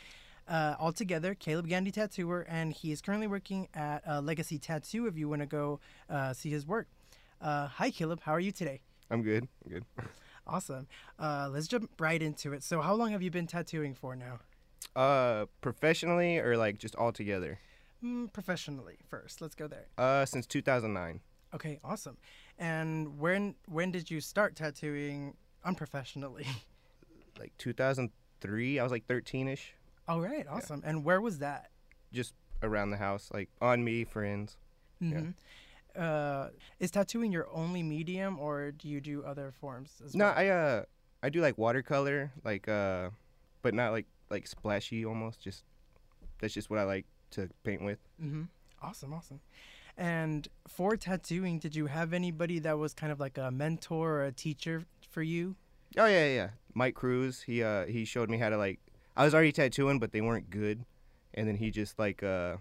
Uh, 0.47 0.75
all 0.79 0.93
together, 0.93 1.35
Caleb 1.35 1.67
Gandy 1.67 1.93
Tattooer, 1.93 2.45
and 2.47 2.75
he 2.75 2.93
is 2.93 3.01
currently 3.01 3.27
working 3.27 3.69
at 3.73 4.07
uh, 4.07 4.21
Legacy 4.21 4.59
Tattoo. 4.59 5.07
If 5.07 5.17
you 5.17 5.31
want 5.31 5.41
to 5.41 5.47
go 5.47 5.81
uh, 6.11 6.35
see 6.35 6.51
his 6.51 6.67
work, 6.67 6.89
uh, 7.41 7.69
hi 7.69 7.91
Caleb, 7.91 8.21
how 8.25 8.33
are 8.33 8.41
you 8.41 8.53
today? 8.53 8.83
I'm 9.11 9.23
good. 9.23 9.49
I'm 9.65 9.73
good. 9.73 9.85
Awesome. 10.47 10.87
Uh, 11.19 11.49
let's 11.53 11.69
jump 11.69 11.91
right 11.99 12.23
into 12.23 12.53
it. 12.53 12.63
So, 12.63 12.81
how 12.81 12.95
long 12.95 13.11
have 13.11 13.23
you 13.23 13.31
been 13.31 13.47
tattooing 13.47 13.95
for 13.95 14.17
now? 14.17 14.39
Uh, 14.97 15.47
professionally 15.61 16.39
or 16.39 16.57
like 16.57 16.79
just 16.79 16.95
all 16.97 17.13
together? 17.13 17.59
Mm, 18.03 18.33
professionally 18.33 18.97
first. 19.09 19.41
Let's 19.41 19.55
go 19.55 19.67
there. 19.69 19.87
Uh, 19.99 20.25
since 20.25 20.47
2009. 20.47 21.21
Okay, 21.55 21.79
awesome. 21.85 22.17
And 22.59 23.19
when 23.19 23.55
when 23.67 23.91
did 23.91 24.11
you 24.11 24.21
start 24.21 24.57
tattooing 24.57 25.35
unprofessionally? 25.65 26.47
Like 27.39 27.53
2003. 27.59 28.81
I 28.81 28.83
was 28.83 28.91
like 28.91 29.07
13ish. 29.07 29.61
All 30.09 30.21
right, 30.21 30.45
awesome. 30.51 30.83
And 30.85 31.05
where 31.05 31.21
was 31.21 31.39
that? 31.39 31.71
Just 32.13 32.35
around 32.65 32.91
the 32.91 32.97
house, 32.97 33.31
like 33.33 33.49
on 33.61 33.85
me, 33.85 34.03
friends. 34.03 34.57
Mm-hmm. 35.01 35.31
Uh, 35.99 36.51
is 36.79 36.91
tattooing 36.93 37.33
your 37.33 37.49
only 37.53 37.83
medium, 37.83 38.39
or 38.39 38.71
do 38.71 38.89
you 38.89 39.01
do 39.01 39.25
other 39.25 39.51
forms 39.51 40.01
as 40.05 40.15
No, 40.15 40.27
well? 40.27 40.35
I 40.37 40.47
uh, 40.49 40.83
I 41.23 41.29
do 41.29 41.41
like 41.41 41.59
watercolor, 41.59 42.31
like 42.45 42.69
uh, 42.69 43.11
but 43.63 43.75
not 43.75 43.91
like 43.93 44.07
like 44.31 44.47
splashy 44.47 45.05
almost. 45.05 45.41
Just 45.41 45.65
that's 46.41 46.55
just 46.55 46.71
what 46.71 46.79
I 46.79 46.85
like 46.85 47.07
to 47.33 47.49
paint 47.65 47.83
with. 47.83 47.99
Mm-hmm. 48.23 48.45
Awesome, 48.81 49.13
awesome. 49.13 49.41
And 49.97 50.47
for 50.69 50.97
tattooing, 50.97 51.59
did 51.59 51.75
you 51.75 51.87
have 51.87 52.13
anybody 52.13 52.61
that 52.61 52.79
was 52.79 52.95
kind 52.95 53.11
of 53.11 53.19
like 53.19 53.37
a 53.37 53.51
mentor 53.51 54.19
or 54.21 54.25
a 54.27 54.33
teacher 54.33 54.85
for 55.11 55.23
you? 55.23 55.57
Oh 55.97 56.07
yeah, 56.07 56.27
yeah, 56.27 56.35
yeah. 56.35 56.49
Mike 56.75 56.95
Cruz. 56.95 57.43
He 57.43 57.63
uh 57.65 57.87
he 57.87 58.05
showed 58.05 58.31
me 58.31 58.39
how 58.39 58.51
to 58.51 58.57
like. 58.57 58.79
I 59.17 59.25
was 59.25 59.35
already 59.35 59.51
tattooing, 59.51 59.99
but 59.99 60.13
they 60.13 60.21
weren't 60.21 60.49
good, 60.51 60.85
and 61.35 61.49
then 61.49 61.57
he 61.57 61.73
just 61.73 61.99
like 61.99 62.23
uh 62.23 62.59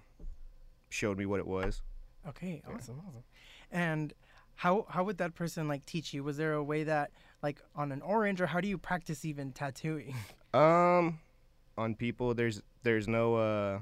showed 0.90 1.20
me 1.20 1.28
what 1.28 1.40
it 1.40 1.46
was. 1.46 1.84
Okay, 2.28 2.62
Yeah. 2.68 2.76
awesome, 2.76 3.02
awesome. 3.08 3.24
And 3.72 4.14
how 4.56 4.86
how 4.90 5.04
would 5.04 5.18
that 5.20 5.36
person 5.36 5.68
like 5.68 5.86
teach 5.86 6.14
you? 6.14 6.24
Was 6.24 6.38
there 6.38 6.54
a 6.54 6.64
way 6.64 6.84
that 6.84 7.12
like 7.44 7.62
on 7.76 7.92
an 7.92 8.02
orange, 8.02 8.42
or 8.42 8.48
how 8.48 8.60
do 8.62 8.68
you 8.68 8.78
practice 8.78 9.24
even 9.26 9.52
tattooing? 9.52 10.16
Um, 10.54 11.20
on 11.78 11.94
people, 11.94 12.34
there's 12.34 12.62
there's 12.82 13.08
no 13.08 13.36
uh, 13.36 13.80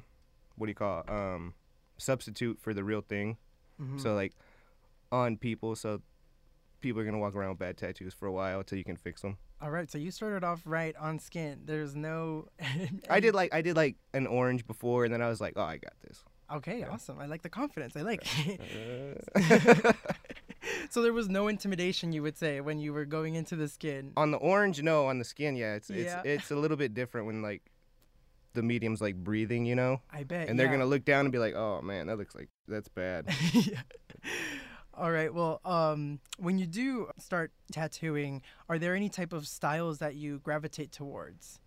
what 0.58 0.66
do 0.66 0.72
you 0.72 0.76
call 0.76 1.02
it? 1.02 1.10
um 1.10 1.54
substitute 1.98 2.60
for 2.60 2.74
the 2.74 2.84
real 2.84 3.02
thing. 3.02 3.38
Mhm. 3.80 4.02
So 4.02 4.14
like 4.16 4.34
on 5.12 5.38
people, 5.38 5.76
so 5.76 6.02
people 6.82 7.00
are 7.02 7.06
gonna 7.06 7.20
walk 7.20 7.36
around 7.36 7.50
with 7.52 7.60
bad 7.60 7.78
tattoos 7.78 8.14
for 8.14 8.26
a 8.28 8.32
while 8.32 8.60
until 8.60 8.78
you 8.78 8.84
can 8.84 8.98
fix 8.98 9.22
them. 9.22 9.38
All 9.62 9.70
right, 9.72 9.90
so 9.90 9.98
you 9.98 10.12
started 10.12 10.44
off 10.44 10.62
right 10.66 10.96
on 10.98 11.18
skin. 11.20 11.62
There's 11.66 11.96
no. 11.96 12.50
I 13.10 13.20
did 13.22 13.34
like 13.34 13.54
I 13.54 13.62
did 13.62 13.78
like 13.78 13.96
an 14.14 14.28
orange 14.28 14.68
before, 14.68 15.06
and 15.06 15.14
then 15.14 15.22
I 15.22 15.30
was 15.30 15.40
like, 15.40 15.54
oh, 15.56 15.64
I 15.64 15.78
got 15.78 15.94
this. 16.06 16.24
Okay, 16.52 16.80
Yeah. 16.80 16.90
awesome. 16.90 17.20
I 17.20 17.26
like 17.26 17.42
the 17.42 17.50
confidence. 17.50 17.96
I 17.96 18.02
like. 18.02 18.26
So 20.90 21.02
there 21.02 21.14
was 21.14 21.30
no 21.30 21.48
intimidation, 21.48 22.12
you 22.12 22.24
would 22.24 22.38
say, 22.38 22.60
when 22.62 22.80
you 22.80 22.92
were 22.94 23.06
going 23.06 23.36
into 23.36 23.56
the 23.56 23.68
skin. 23.68 24.14
on 24.18 24.32
the 24.32 24.38
orange, 24.38 24.82
no. 24.82 25.08
On 25.08 25.20
the 25.20 25.26
skin, 25.26 25.56
yeah, 25.56 25.76
it's 25.76 25.90
Yeah. 25.90 26.22
it's 26.24 26.44
it's 26.44 26.52
a 26.52 26.56
little 26.56 26.78
bit 26.78 26.94
different 26.94 27.28
when 27.28 27.42
like 27.42 27.62
the 28.54 28.64
medium's 28.64 29.02
like 29.02 29.16
breathing, 29.16 29.66
you 29.66 29.76
know, 29.76 30.02
I 30.12 30.24
bet. 30.24 30.48
and 30.50 30.58
they're 30.58 30.68
yeah. 30.68 30.74
gonna 30.74 30.86
look 30.86 31.06
down 31.06 31.26
and 31.26 31.32
be 31.32 31.38
like, 31.40 31.54
oh 31.56 31.82
man, 31.82 32.08
that 32.08 32.18
looks 32.18 32.34
like 32.36 32.50
that's 32.68 32.88
bad. 32.88 33.28
yeah. 33.54 33.82
All 34.94 35.12
right. 35.12 35.34
Well, 35.34 35.60
um, 35.66 36.20
when 36.38 36.58
you 36.58 36.66
do 36.66 37.10
start 37.20 37.52
tattooing, 37.72 38.42
are 38.70 38.80
there 38.80 38.96
any 38.96 39.10
type 39.10 39.34
of 39.34 39.46
styles 39.48 40.00
that 40.00 40.16
you 40.16 40.40
gravitate 40.40 40.92
towards? 40.92 41.60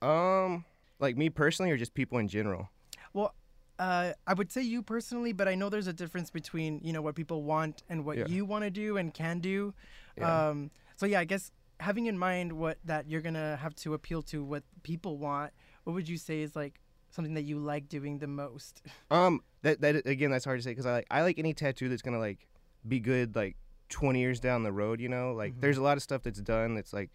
Um, 0.00 0.64
like 0.98 1.16
me 1.16 1.28
personally, 1.28 1.70
or 1.70 1.76
just 1.76 1.92
people 1.94 2.18
in 2.18 2.26
general. 2.26 2.70
Well, 3.12 3.34
uh, 3.80 4.12
I 4.26 4.34
would 4.34 4.52
say 4.52 4.60
you 4.62 4.82
personally, 4.82 5.32
but 5.32 5.48
I 5.48 5.54
know 5.54 5.68
there's 5.70 5.86
a 5.86 5.92
difference 5.92 6.30
between 6.30 6.80
you 6.84 6.92
know 6.92 7.02
what 7.02 7.14
people 7.16 7.42
want 7.42 7.82
and 7.88 8.04
what 8.04 8.18
Yeah. 8.18 8.26
you 8.28 8.44
want 8.44 8.62
to 8.64 8.70
do 8.70 8.96
and 8.98 9.12
can 9.12 9.40
do. 9.40 9.74
Yeah. 10.18 10.48
Um, 10.50 10.70
so 10.96 11.06
yeah, 11.06 11.20
I 11.20 11.24
guess 11.24 11.50
having 11.80 12.04
in 12.06 12.18
mind 12.18 12.52
what 12.52 12.76
that 12.84 13.08
you're 13.08 13.22
gonna 13.22 13.56
have 13.56 13.74
to 13.76 13.94
appeal 13.94 14.22
to 14.24 14.44
what 14.44 14.62
people 14.82 15.16
want, 15.18 15.52
what 15.84 15.94
would 15.94 16.08
you 16.08 16.18
say 16.18 16.42
is 16.42 16.54
like 16.54 16.78
something 17.10 17.34
that 17.34 17.42
you 17.42 17.58
like 17.58 17.88
doing 17.88 18.18
the 18.18 18.26
most? 18.28 18.82
Um, 19.10 19.40
that 19.62 19.80
that 19.80 20.06
again, 20.06 20.30
that's 20.30 20.44
hard 20.44 20.58
to 20.58 20.62
say 20.62 20.70
because 20.72 20.86
I 20.86 20.92
like 20.92 21.06
I 21.10 21.22
like 21.22 21.38
any 21.38 21.54
tattoo 21.54 21.88
that's 21.88 22.02
gonna 22.02 22.18
like 22.18 22.46
be 22.86 23.00
good 23.00 23.34
like 23.34 23.56
20 23.88 24.20
years 24.20 24.40
down 24.40 24.62
the 24.62 24.72
road. 24.72 25.00
You 25.00 25.08
know, 25.08 25.32
like 25.32 25.54
Mhm. 25.54 25.60
there's 25.62 25.78
a 25.78 25.82
lot 25.82 25.96
of 25.96 26.02
stuff 26.02 26.22
that's 26.22 26.40
done 26.40 26.74
that's 26.74 26.92
like 26.92 27.10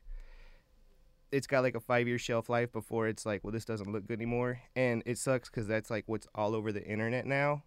it's 1.36 1.48
got 1.48 1.64
like 1.64 1.76
a 1.76 1.80
five 1.80 2.08
year 2.08 2.18
shelf 2.18 2.50
life 2.50 2.72
before 2.72 3.08
it's 3.08 3.26
like, 3.26 3.44
well, 3.44 3.52
this 3.52 3.66
doesn't 3.66 3.92
look 3.92 4.08
good 4.08 4.20
anymore, 4.20 4.62
and 4.76 5.04
it 5.06 5.18
sucks 5.18 5.50
because 5.50 5.68
that's 5.68 5.90
like 5.90 6.06
what's 6.08 6.28
all 6.34 6.56
over 6.56 6.72
the 6.72 6.84
internet 6.84 7.26
now, 7.26 7.64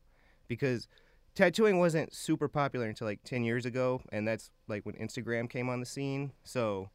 because 0.49 0.89
tattooing 1.35 1.79
wasn't 1.79 2.15
super 2.15 2.49
popular 2.49 2.87
until 2.87 3.07
like 3.07 3.23
10 3.25 3.45
years 3.45 3.67
ago, 3.67 4.01
and 4.11 4.27
that's 4.27 4.51
like 4.69 4.87
when 4.87 4.95
Instagram 4.95 5.51
came 5.51 5.69
on 5.69 5.81
the 5.81 5.87
scene. 5.87 6.33
So 6.45 6.89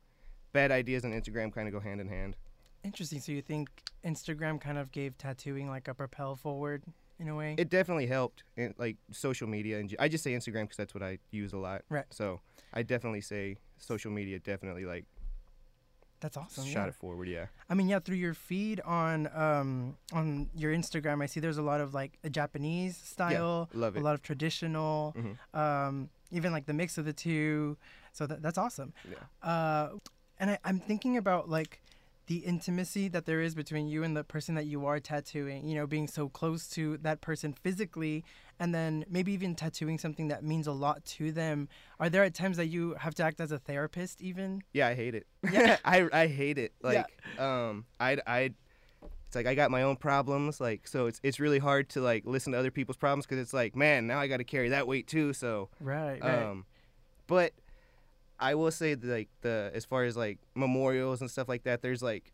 bad 0.51 0.71
ideas 0.71 1.05
on 1.05 1.11
Instagram 1.11 1.53
kind 1.53 1.67
of 1.67 1.73
go 1.73 1.79
hand 1.79 2.01
in 2.01 2.07
hand. 2.07 2.35
Interesting. 2.83 3.19
So 3.19 3.31
you 3.31 3.41
think 3.41 3.69
Instagram 4.03 4.59
kind 4.59 4.77
of 4.77 4.91
gave 4.91 5.17
tattooing 5.17 5.69
like 5.69 5.87
a 5.87 5.93
propel 5.93 6.35
forward 6.35 6.83
in 7.19 7.29
a 7.29 7.35
way? 7.35 7.55
It 7.57 7.69
definitely 7.69 8.07
helped, 8.07 8.43
in, 8.57 8.73
like 8.77 8.97
social 9.11 9.47
media, 9.47 9.79
and 9.79 9.95
I 9.99 10.07
just 10.07 10.23
say 10.23 10.31
Instagram 10.31 10.63
because 10.63 10.77
that's 10.77 10.93
what 10.93 11.03
I 11.03 11.19
use 11.31 11.53
a 11.53 11.57
lot. 11.57 11.83
Right. 11.89 12.05
So 12.09 12.41
I 12.73 12.81
definitely 12.83 13.21
say 13.21 13.57
social 13.77 14.11
media 14.11 14.39
definitely 14.39 14.85
like 14.85 15.05
That's 16.23 16.37
awesome. 16.37 16.63
shot 16.65 16.83
yeah. 16.83 16.87
it 16.87 16.95
forward. 16.95 17.27
Yeah. 17.27 17.47
I 17.69 17.73
mean, 17.73 17.87
yeah, 17.89 17.99
through 17.99 18.15
your 18.15 18.33
feed 18.33 18.79
on 18.81 19.27
um 19.35 19.97
on 20.13 20.49
your 20.55 20.73
Instagram, 20.73 21.21
I 21.21 21.27
see 21.27 21.39
there's 21.39 21.57
a 21.57 21.61
lot 21.61 21.81
of 21.81 21.93
like 21.93 22.17
a 22.23 22.29
Japanese 22.29 22.95
style, 22.97 23.69
Love 23.73 23.95
it. 23.95 23.99
a 23.99 24.03
lot 24.03 24.15
of 24.15 24.21
traditional, 24.23 25.13
Mhm. 25.17 25.35
um, 25.59 26.09
even 26.31 26.51
like 26.51 26.65
the 26.65 26.73
mix 26.73 26.97
of 26.97 27.05
the 27.05 27.13
two. 27.13 27.77
So 28.13 28.25
that, 28.27 28.41
that's 28.41 28.57
awesome. 28.57 28.93
Yeah. 29.09 29.47
Uh, 29.47 29.89
and 30.39 30.51
I, 30.51 30.57
I'm 30.63 30.79
thinking 30.79 31.17
about 31.17 31.49
like 31.49 31.81
the 32.27 32.37
intimacy 32.37 33.07
that 33.09 33.25
there 33.25 33.41
is 33.41 33.53
between 33.53 33.87
you 33.87 34.03
and 34.03 34.15
the 34.15 34.23
person 34.23 34.55
that 34.55 34.65
you 34.65 34.85
are 34.85 34.99
tattooing. 34.99 35.67
You 35.67 35.75
know, 35.75 35.87
being 35.87 36.07
so 36.07 36.29
close 36.29 36.67
to 36.69 36.97
that 36.97 37.21
person 37.21 37.53
physically, 37.53 38.23
and 38.59 38.73
then 38.73 39.05
maybe 39.09 39.33
even 39.33 39.55
tattooing 39.55 39.97
something 39.97 40.29
that 40.29 40.43
means 40.43 40.67
a 40.67 40.71
lot 40.71 41.03
to 41.05 41.31
them. 41.31 41.67
Are 41.99 42.09
there 42.09 42.23
at 42.23 42.33
times 42.33 42.57
that 42.57 42.67
you 42.67 42.95
have 42.99 43.13
to 43.15 43.23
act 43.23 43.41
as 43.41 43.51
a 43.51 43.59
therapist, 43.59 44.21
even? 44.21 44.61
Yeah, 44.73 44.87
I 44.87 44.93
hate 44.95 45.15
it. 45.15 45.27
Yeah. 45.51 45.77
I 45.85 46.07
I 46.13 46.27
hate 46.27 46.57
it. 46.57 46.73
Yeah. 46.83 46.89
Like 46.89 47.39
um 47.39 47.85
I 47.99 48.17
I 48.25 48.53
it's 49.27 49.35
like 49.35 49.47
I 49.47 49.55
got 49.55 49.71
my 49.71 49.81
own 49.81 49.95
problems 49.95 50.61
like 50.61 50.87
so 50.87 51.07
it's 51.07 51.19
it's 51.23 51.39
really 51.39 51.59
hard 51.59 51.89
to 51.89 52.01
like 52.01 52.23
listen 52.25 52.53
to 52.53 52.59
other 52.59 52.71
people's 52.71 52.97
problems 52.97 53.25
cuz 53.25 53.39
it's 53.39 53.53
like 53.53 53.75
man, 53.75 54.07
now 54.07 54.19
I 54.19 54.27
got 54.27 54.37
to 54.37 54.43
carry 54.43 54.69
that 54.69 54.87
weight 54.87 55.07
too. 55.07 55.33
So 55.33 55.69
Right. 55.79 56.21
Right. 56.21 56.43
um 56.43 56.65
but 57.27 57.53
I 58.39 58.55
will 58.55 58.71
say 58.71 58.93
that, 58.95 59.07
like 59.07 59.29
the 59.41 59.71
as 59.73 59.85
far 59.85 60.03
as 60.03 60.17
like 60.17 60.39
memorials 60.55 61.21
and 61.21 61.29
stuff 61.29 61.47
like 61.47 61.63
that 61.63 61.81
there's 61.81 62.01
like 62.01 62.31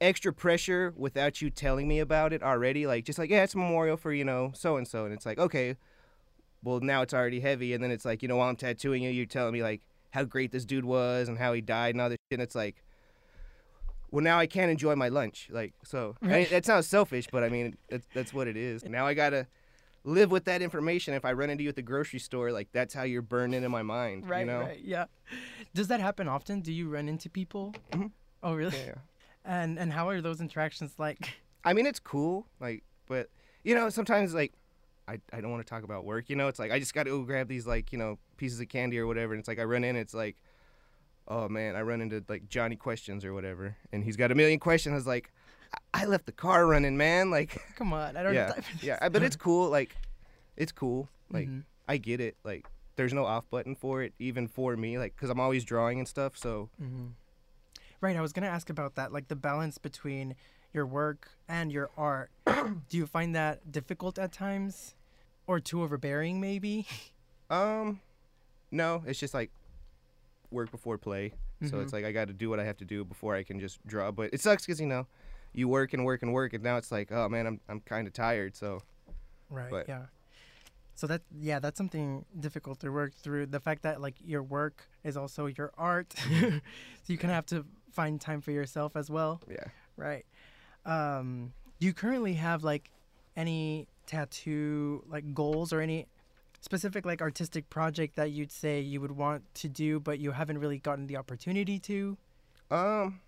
extra 0.00 0.32
pressure 0.32 0.94
without 0.96 1.42
you 1.42 1.50
telling 1.50 1.88
me 1.88 1.98
about 1.98 2.32
it 2.32 2.42
already 2.42 2.86
like 2.86 3.04
just 3.04 3.18
like 3.18 3.30
yeah, 3.30 3.42
it's 3.42 3.54
a 3.54 3.58
memorial 3.58 3.96
for, 3.96 4.12
you 4.12 4.24
know, 4.24 4.52
so 4.54 4.76
and 4.76 4.86
so 4.86 5.04
and 5.04 5.12
it's 5.14 5.26
like 5.26 5.38
okay, 5.38 5.76
well 6.62 6.80
now 6.80 7.02
it's 7.02 7.14
already 7.14 7.40
heavy 7.40 7.74
and 7.74 7.82
then 7.82 7.90
it's 7.90 8.04
like, 8.04 8.22
you 8.22 8.28
know, 8.28 8.36
while 8.36 8.48
I'm 8.48 8.56
tattooing 8.56 9.02
you, 9.02 9.10
you're 9.10 9.26
telling 9.26 9.52
me 9.52 9.62
like 9.62 9.82
how 10.10 10.24
great 10.24 10.52
this 10.52 10.64
dude 10.64 10.84
was 10.84 11.28
and 11.28 11.38
how 11.38 11.52
he 11.52 11.60
died 11.60 11.94
and 11.94 12.00
all 12.00 12.08
this 12.08 12.18
shit. 12.30 12.38
And 12.38 12.42
it's 12.42 12.54
like, 12.54 12.82
well, 14.10 14.24
now 14.24 14.38
I 14.38 14.46
can't 14.46 14.70
enjoy 14.70 14.96
my 14.96 15.08
lunch. 15.08 15.48
Like, 15.50 15.74
so 15.84 16.16
I 16.22 16.26
mean, 16.26 16.46
that 16.50 16.64
sounds 16.64 16.86
selfish, 16.86 17.28
but 17.30 17.44
I 17.44 17.50
mean, 17.50 17.76
that's, 17.90 18.06
that's 18.14 18.32
what 18.32 18.48
it 18.48 18.56
is. 18.56 18.84
Now 18.84 19.06
I 19.06 19.14
gotta 19.14 19.46
live 20.08 20.30
with 20.30 20.44
that 20.46 20.62
information. 20.62 21.14
If 21.14 21.24
I 21.24 21.32
run 21.32 21.50
into 21.50 21.62
you 21.62 21.68
at 21.68 21.76
the 21.76 21.82
grocery 21.82 22.18
store, 22.18 22.50
like 22.50 22.68
that's 22.72 22.94
how 22.94 23.02
you're 23.02 23.22
burned 23.22 23.54
into 23.54 23.68
my 23.68 23.82
mind. 23.82 24.28
Right, 24.28 24.40
you 24.40 24.46
know? 24.46 24.60
right, 24.60 24.80
yeah. 24.82 25.04
Does 25.74 25.88
that 25.88 26.00
happen 26.00 26.28
often? 26.28 26.60
Do 26.60 26.72
you 26.72 26.88
run 26.88 27.08
into 27.08 27.28
people? 27.28 27.74
Mhm. 27.92 28.10
Oh, 28.42 28.54
really? 28.54 28.76
Yeah. 28.78 28.94
And 29.44 29.78
and 29.78 29.92
how 29.92 30.08
are 30.08 30.20
those 30.20 30.40
interactions 30.40 30.94
like? 30.98 31.36
I 31.64 31.72
mean, 31.72 31.86
it's 31.86 32.00
cool, 32.00 32.46
like, 32.60 32.84
but 33.06 33.28
you 33.62 33.74
know, 33.74 33.90
sometimes 33.90 34.32
like, 34.32 34.52
I, 35.06 35.20
I 35.32 35.40
don't 35.40 35.50
want 35.50 35.66
to 35.66 35.68
talk 35.68 35.82
about 35.82 36.04
work. 36.04 36.30
You 36.30 36.36
know, 36.36 36.48
it's 36.48 36.58
like 36.58 36.70
I 36.70 36.78
just 36.78 36.94
got 36.94 37.04
to 37.04 37.10
go 37.10 37.22
grab 37.22 37.48
these 37.48 37.66
like 37.66 37.92
you 37.92 37.98
know 37.98 38.18
pieces 38.36 38.60
of 38.60 38.68
candy 38.68 38.98
or 38.98 39.06
whatever, 39.06 39.34
and 39.34 39.40
it's 39.40 39.48
like 39.48 39.58
I 39.58 39.64
run 39.64 39.84
in, 39.84 39.96
it's 39.96 40.14
like, 40.14 40.36
oh 41.26 41.48
man, 41.48 41.76
I 41.76 41.82
run 41.82 42.00
into 42.00 42.24
like 42.28 42.48
Johnny 42.48 42.76
questions 42.76 43.24
or 43.24 43.34
whatever, 43.34 43.76
and 43.92 44.04
he's 44.04 44.16
got 44.16 44.32
a 44.32 44.34
million 44.34 44.58
questions. 44.58 44.92
I 44.92 44.96
was 44.96 45.06
like, 45.06 45.32
I, 45.94 46.04
left 46.06 46.26
the 46.26 46.32
car 46.32 46.66
running, 46.66 46.96
man. 46.96 47.30
Like, 47.30 47.60
Come 47.76 47.92
on, 47.92 48.16
I 48.16 48.22
don't. 48.22 48.34
yeah, 48.34 48.46
have 48.46 48.54
time 48.54 48.62
for 48.62 48.86
yeah, 48.86 49.08
but 49.08 49.22
it's 49.22 49.36
cool. 49.36 49.68
Like, 49.70 49.96
it's 50.56 50.72
cool. 50.72 51.08
Like, 51.30 51.48
Mhm. 51.48 51.64
I 51.88 51.96
get 51.96 52.20
it. 52.20 52.36
Like, 52.44 52.66
there's 52.96 53.12
no 53.12 53.24
off 53.24 53.48
button 53.50 53.74
for 53.74 54.02
it, 54.02 54.12
even 54.18 54.48
for 54.48 54.76
me. 54.76 54.98
Like, 54.98 55.16
cause 55.16 55.30
I'm 55.30 55.40
always 55.40 55.64
drawing 55.64 55.98
and 55.98 56.06
stuff. 56.08 56.36
So 56.36 56.68
Mhm. 56.82 57.12
Right, 58.00 58.16
I 58.16 58.20
was 58.20 58.32
gonna 58.32 58.46
ask 58.48 58.70
about 58.70 58.94
that, 58.94 59.12
like 59.12 59.28
the 59.28 59.36
balance 59.36 59.76
between 59.78 60.36
your 60.72 60.86
work 60.86 61.30
and 61.48 61.72
your 61.72 61.90
art. 61.96 62.30
Do 62.46 62.96
you 62.96 63.06
find 63.06 63.34
that 63.34 63.72
difficult 63.72 64.18
at 64.18 64.30
times, 64.32 64.94
or 65.46 65.58
too 65.60 65.82
overbearing, 65.82 66.40
maybe? 66.40 66.86
Um, 67.50 68.00
no, 68.70 69.02
it's 69.06 69.18
just 69.18 69.32
like 69.32 69.50
work 70.50 70.70
before 70.70 70.98
play. 70.98 71.32
So 71.64 71.76
Mhm. 71.78 71.82
it's 71.82 71.92
like 71.94 72.04
I 72.04 72.12
got 72.12 72.28
to 72.28 72.34
do 72.34 72.50
what 72.50 72.60
I 72.60 72.64
have 72.64 72.76
to 72.76 72.84
do 72.84 73.04
before 73.06 73.34
I 73.34 73.42
can 73.42 73.58
just 73.58 73.84
draw. 73.86 74.10
But 74.10 74.34
it 74.34 74.40
sucks 74.42 74.66
because 74.66 74.78
you 74.80 74.86
know, 74.86 75.06
you 75.52 75.68
work 75.68 75.92
and 75.94 76.04
work 76.04 76.22
and 76.22 76.32
work, 76.32 76.52
and 76.52 76.62
now 76.62 76.76
it's 76.76 76.92
like, 76.92 77.10
oh 77.12 77.28
man, 77.28 77.46
I'm 77.46 77.60
I'm 77.68 77.80
kind 77.80 78.06
of 78.06 78.12
tired. 78.12 78.56
So 78.56 78.80
Right. 79.50 79.70
But- 79.70 79.88
yeah. 79.88 80.06
So 80.94 81.06
that 81.06 81.22
yeah, 81.40 81.60
that's 81.60 81.78
something 81.78 82.24
difficult 82.40 82.80
to 82.80 82.90
work 82.90 83.14
through. 83.14 83.46
The 83.46 83.60
fact 83.60 83.82
that 83.82 84.00
like 84.00 84.16
your 84.24 84.42
work 84.42 84.88
is 85.04 85.16
also 85.16 85.46
your 85.46 85.72
art, 85.78 86.12
so 86.40 86.60
you 87.06 87.16
kind 87.18 87.30
of 87.30 87.36
have 87.36 87.46
to 87.46 87.64
find 87.92 88.20
time 88.20 88.40
for 88.40 88.50
yourself 88.50 88.96
as 88.96 89.08
well. 89.08 89.40
yeah. 89.48 89.64
Right. 89.96 90.26
Um, 90.84 91.52
do 91.78 91.86
you 91.86 91.92
currently 91.92 92.34
have 92.34 92.64
like 92.64 92.90
any 93.36 93.86
tattoo 94.06 95.04
like 95.08 95.34
goals 95.34 95.72
or 95.72 95.80
any 95.80 96.06
specific 96.60 97.06
like 97.06 97.20
artistic 97.22 97.70
project 97.70 98.16
that 98.16 98.32
you'd 98.32 98.50
say 98.50 98.80
you 98.80 99.00
would 99.00 99.12
want 99.12 99.42
to 99.54 99.68
do 99.68 100.00
but 100.00 100.18
you 100.18 100.32
haven't 100.32 100.58
really 100.58 100.78
gotten 100.78 101.06
the 101.06 101.16
opportunity 101.16 101.78
to? 101.78 102.16
Um, 102.72 103.20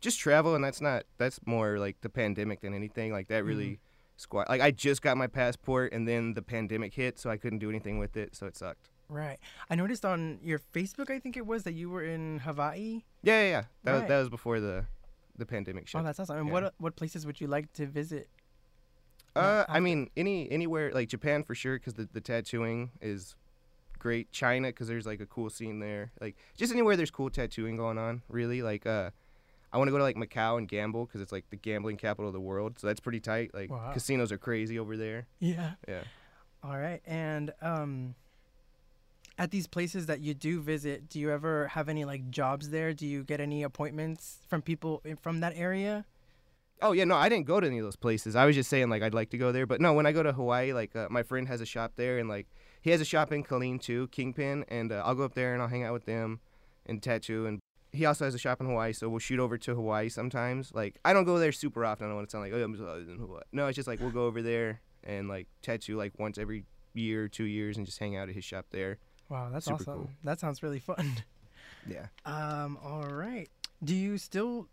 just 0.00 0.18
travel, 0.18 0.54
and 0.54 0.64
that's 0.64 0.80
not 0.80 1.04
that's 1.18 1.40
more 1.46 1.78
like 1.78 2.00
the 2.00 2.08
pandemic 2.08 2.60
than 2.60 2.74
anything. 2.74 3.12
Like 3.12 3.28
that 3.28 3.44
really 3.44 3.80
squat. 4.16 4.48
Like 4.48 4.60
I 4.60 4.70
just 4.70 5.02
got 5.02 5.16
my 5.16 5.26
passport, 5.26 5.92
and 5.92 6.06
then 6.06 6.34
the 6.34 6.42
pandemic 6.42 6.94
hit, 6.94 7.18
so 7.18 7.30
I 7.30 7.36
couldn't 7.36 7.58
do 7.58 7.70
anything 7.70 7.98
with 7.98 8.16
it. 8.16 8.34
So 8.36 8.46
it 8.46 8.56
sucked. 8.56 8.90
Right. 9.08 9.38
I 9.70 9.76
noticed 9.76 10.04
on 10.04 10.40
your 10.42 10.58
Facebook, 10.58 11.10
I 11.10 11.20
think 11.20 11.36
it 11.36 11.46
was 11.46 11.62
that 11.62 11.74
you 11.74 11.88
were 11.88 12.02
in 12.02 12.40
Hawaii. 12.40 13.02
Yeah, 13.22 13.40
yeah, 13.42 13.48
yeah. 13.48 13.64
That 13.84 13.92
Right. 13.92 13.98
was 14.00 14.08
that 14.08 14.18
was 14.18 14.28
before 14.28 14.60
the 14.60 14.84
the 15.38 15.46
pandemic 15.46 15.86
shit. 15.86 16.00
Oh, 16.00 16.04
that's 16.04 16.18
awesome. 16.18 16.38
And 16.38 16.46
Yeah. 16.48 16.52
what 16.52 16.74
what 16.78 16.96
places 16.96 17.24
would 17.26 17.40
you 17.40 17.46
like 17.46 17.72
to 17.74 17.86
visit? 17.86 18.28
Uh, 19.34 19.64
I 19.68 19.80
mean, 19.80 20.08
any 20.16 20.50
anywhere 20.50 20.92
like 20.92 21.08
Japan 21.08 21.42
for 21.44 21.54
sure, 21.54 21.78
because 21.78 21.94
the 21.94 22.08
the 22.10 22.20
tattooing 22.22 22.90
is 23.02 23.36
great. 23.98 24.32
China, 24.32 24.68
because 24.68 24.88
there's 24.88 25.06
like 25.06 25.20
a 25.20 25.26
cool 25.26 25.50
scene 25.50 25.78
there. 25.78 26.10
Like 26.20 26.36
just 26.56 26.72
anywhere 26.72 26.96
there's 26.96 27.10
cool 27.10 27.28
tattooing 27.30 27.76
going 27.76 27.98
on. 27.98 28.22
Really, 28.28 28.62
like 28.62 28.86
uh, 28.86 29.10
I 29.72 29.78
want 29.78 29.88
to 29.88 29.92
go 29.92 29.98
to 29.98 30.04
like 30.04 30.16
Macau 30.16 30.58
and 30.58 30.66
gamble 30.68 31.06
because 31.06 31.20
it's 31.20 31.32
like 31.32 31.48
the 31.50 31.56
gambling 31.56 31.96
capital 31.96 32.28
of 32.28 32.32
the 32.32 32.40
world. 32.40 32.78
So 32.78 32.86
that's 32.86 33.00
pretty 33.00 33.20
tight. 33.20 33.52
Like 33.54 33.70
Wow. 33.70 33.92
casinos 33.92 34.32
are 34.32 34.38
crazy 34.38 34.78
over 34.78 34.96
there. 34.96 35.26
Yeah. 35.40 35.72
Yeah. 35.88 36.04
All 36.62 36.78
right. 36.78 37.00
And 37.06 37.52
um 37.60 38.14
at 39.38 39.50
these 39.50 39.66
places 39.66 40.06
that 40.06 40.20
you 40.20 40.32
do 40.32 40.60
visit, 40.62 41.08
do 41.10 41.20
you 41.20 41.30
ever 41.30 41.68
have 41.68 41.88
any 41.88 42.04
like 42.06 42.30
jobs 42.30 42.70
there? 42.70 42.94
Do 42.94 43.06
you 43.06 43.22
get 43.22 43.40
any 43.40 43.62
appointments 43.62 44.38
from 44.48 44.62
people 44.62 45.02
in- 45.04 45.16
from 45.16 45.40
that 45.40 45.52
area? 45.56 46.06
Oh 46.82 46.92
yeah, 46.92 47.04
no, 47.04 47.16
I 47.16 47.28
didn't 47.28 47.46
go 47.46 47.58
to 47.60 47.66
any 47.66 47.78
of 47.78 47.84
those 47.84 47.96
places. 47.96 48.36
I 48.36 48.44
was 48.46 48.54
just 48.54 48.68
saying 48.70 48.88
like 48.88 49.02
I'd 49.02 49.14
like 49.14 49.30
to 49.30 49.38
go 49.38 49.52
there, 49.52 49.66
but 49.66 49.80
no, 49.80 49.92
when 49.94 50.06
I 50.06 50.12
go 50.12 50.22
to 50.22 50.32
Hawaii, 50.32 50.72
like 50.72 50.94
uh, 50.96 51.08
my 51.10 51.22
friend 51.22 51.48
has 51.48 51.60
a 51.60 51.66
shop 51.66 51.92
there, 51.96 52.18
and 52.18 52.28
like 52.28 52.46
he 52.82 52.90
has 52.90 53.00
a 53.00 53.04
shop 53.04 53.32
in 53.32 53.42
Killeen 53.44 53.80
too, 53.80 54.08
Kingpin, 54.08 54.64
and 54.68 54.92
uh, 54.92 55.02
I'll 55.04 55.14
go 55.14 55.24
up 55.24 55.34
there 55.34 55.52
and 55.54 55.62
I'll 55.62 55.68
hang 55.68 55.84
out 55.84 55.92
with 55.94 56.04
them 56.06 56.40
and 56.86 57.02
tattoo. 57.02 57.46
And 57.46 57.60
he 57.96 58.04
also 58.06 58.24
has 58.24 58.34
a 58.34 58.38
shop 58.38 58.60
in 58.60 58.66
Hawaii, 58.66 58.92
so 58.92 59.08
we'll 59.08 59.18
shoot 59.18 59.38
over 59.40 59.58
to 59.58 59.74
Hawaii 59.74 60.08
sometimes. 60.08 60.72
Like 60.72 60.98
I 61.04 61.12
don't 61.12 61.24
go 61.24 61.38
there 61.38 61.52
super 61.52 61.84
often. 61.84 62.06
I 62.06 62.08
don't 62.08 62.16
want 62.16 62.28
to 62.28 62.32
sound 62.32 62.44
like 62.44 62.52
oh 62.52 62.62
I'm 62.62 62.74
just 62.74 63.08
in 63.08 63.18
Hawaii. 63.18 63.42
No, 63.52 63.66
it's 63.66 63.76
just 63.76 63.88
like 63.88 64.00
we'll 64.00 64.10
go 64.10 64.26
over 64.26 64.42
there 64.42 64.80
and 65.04 65.28
like 65.28 65.48
tattoo 65.62 65.96
like 65.96 66.12
once 66.18 66.38
every 66.38 66.64
year 66.94 67.24
or 67.24 67.28
two 67.28 67.44
years 67.44 67.76
and 67.76 67.86
just 67.86 67.98
hang 67.98 68.16
out 68.16 68.28
at 68.28 68.34
his 68.34 68.44
shop 68.44 68.66
there. 68.70 68.98
Wow, 69.28 69.50
that's 69.52 69.66
Super 69.66 69.74
awesome. 69.82 69.94
cool. 69.94 70.10
That 70.24 70.40
sounds 70.40 70.62
really 70.62 70.80
fun. 70.80 71.16
Yeah. 71.88 72.06
Um 72.24 72.78
all 72.82 73.06
right. 73.06 73.48
Do 73.84 73.94
you 73.94 74.18
still 74.18 74.68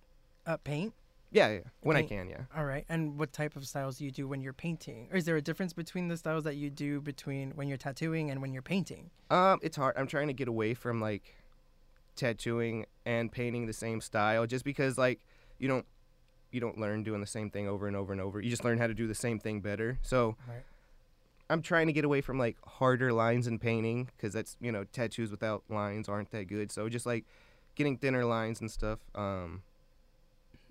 uh, 0.48 0.58
paint? 0.58 0.94
Yeah, 1.32 1.50
yeah. 1.50 1.60
When 1.82 1.98
I 1.98 2.04
can, 2.04 2.30
yeah. 2.30 2.42
All 2.56 2.66
right. 2.66 2.86
And 2.90 3.18
what 3.20 3.34
type 3.34 3.56
of 3.56 3.66
styles 3.68 3.98
do 3.98 4.06
you 4.06 4.12
do 4.12 4.28
when 4.28 4.42
you're 4.42 4.54
painting? 4.54 5.10
Or 5.12 5.18
is 5.18 5.26
there 5.26 5.36
a 5.36 5.42
difference 5.42 5.74
between 5.74 6.08
the 6.08 6.18
styles 6.18 6.44
that 6.44 6.56
you 6.56 6.70
do 6.70 7.02
between 7.02 7.52
when 7.52 7.68
you're 7.68 7.78
tattooing 7.78 8.30
and 8.32 8.42
when 8.42 8.54
you're 8.54 8.62
painting? 8.62 9.10
Um, 9.32 9.60
it's 9.64 9.76
hard. 9.78 9.96
I'm 9.98 10.08
trying 10.08 10.28
to 10.28 10.34
get 10.34 10.48
away 10.48 10.74
from 10.76 11.02
like 11.02 11.36
tattooing 12.15 12.86
and 13.06 13.32
painting 13.32 13.65
the 13.65 13.73
same 13.73 14.02
style, 14.02 14.45
just 14.47 14.63
because 14.65 14.97
like 14.97 15.19
you 15.60 15.67
don't 15.67 15.86
you 16.52 16.60
don't 16.60 16.78
learn 16.78 17.04
doing 17.04 17.19
the 17.21 17.28
same 17.28 17.49
thing 17.49 17.67
over 17.67 17.88
and 17.88 17.95
over 17.95 18.12
and 18.13 18.21
over. 18.21 18.39
You 18.39 18.49
just 18.49 18.63
learn 18.63 18.78
how 18.78 18.88
to 18.88 18.93
do 18.93 19.08
the 19.08 19.15
same 19.15 19.39
thing 19.39 19.60
better. 19.62 19.97
So 20.02 20.36
Right. 20.47 20.63
I'm 21.49 21.62
trying 21.62 21.88
to 21.88 21.93
get 21.93 22.06
away 22.06 22.21
from 22.21 22.38
like 22.39 22.58
harder 22.65 23.12
lines 23.12 23.47
in 23.47 23.60
painting 23.60 24.10
because 24.15 24.34
that's 24.34 24.56
you 24.62 24.71
know 24.71 24.86
tattoos 24.86 25.30
without 25.32 25.63
lines 25.69 26.08
aren't 26.08 26.32
that 26.32 26.45
good. 26.47 26.71
So 26.71 26.88
just 26.89 27.06
like 27.06 27.26
getting 27.76 27.97
thinner 27.97 28.23
lines 28.26 28.62
and 28.62 28.69
stuff. 28.71 28.99
Um, 29.15 29.63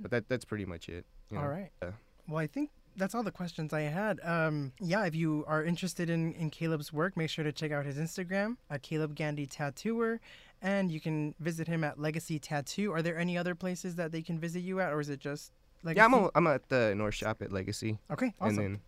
but 0.00 0.11
that 0.11 0.28
that's 0.28 0.44
pretty 0.44 0.64
much 0.64 0.88
it. 0.88 1.05
you 1.31 1.37
know. 1.37 1.42
All 1.42 1.48
right. 1.48 1.70
Yeah. 1.83 1.90
Well, 2.28 2.38
I 2.38 2.46
think 2.46 2.70
that's 2.96 3.14
all 3.14 3.22
the 3.22 3.33
questions 3.33 3.72
I 3.72 3.83
had. 3.83 4.20
Um, 4.22 4.72
yeah, 4.81 5.05
if 5.07 5.14
you 5.14 5.44
are 5.48 5.64
interested 5.64 6.11
in, 6.11 6.35
in 6.35 6.50
Caleb's 6.50 6.92
work, 6.92 7.16
make 7.16 7.31
sure 7.31 7.42
to 7.44 7.52
check 7.52 7.72
out 7.72 7.85
his 7.87 7.96
Instagram 7.96 8.57
at 8.70 8.83
Caleb 8.83 9.14
Gandy 9.14 9.46
Tattooer, 9.46 10.20
and 10.62 10.90
you 10.90 11.01
can 11.01 11.35
visit 11.40 11.66
him 11.68 11.85
at 11.85 11.98
Legacy 12.01 12.38
Tattoo. 12.38 12.92
Are 12.92 13.03
there 13.03 13.18
any 13.18 13.37
other 13.37 13.55
places 13.55 13.96
that 13.96 14.12
they 14.12 14.22
can 14.22 14.38
visit 14.38 14.61
you 14.61 14.81
at, 14.81 14.92
or 14.92 15.01
is 15.01 15.11
it 15.11 15.20
just 15.20 15.53
Legacy? 15.83 15.98
Yeah, 16.01 16.05
I'm 16.07 16.14
a, 16.14 16.31
I'm 16.35 16.46
at 16.46 16.68
the 16.70 16.94
North 16.96 17.14
Shop 17.14 17.42
at 17.42 17.53
Legacy, 17.53 17.98
okay. 18.11 18.33
Awesome. 18.40 18.48
and 18.48 18.59
then 18.59 18.81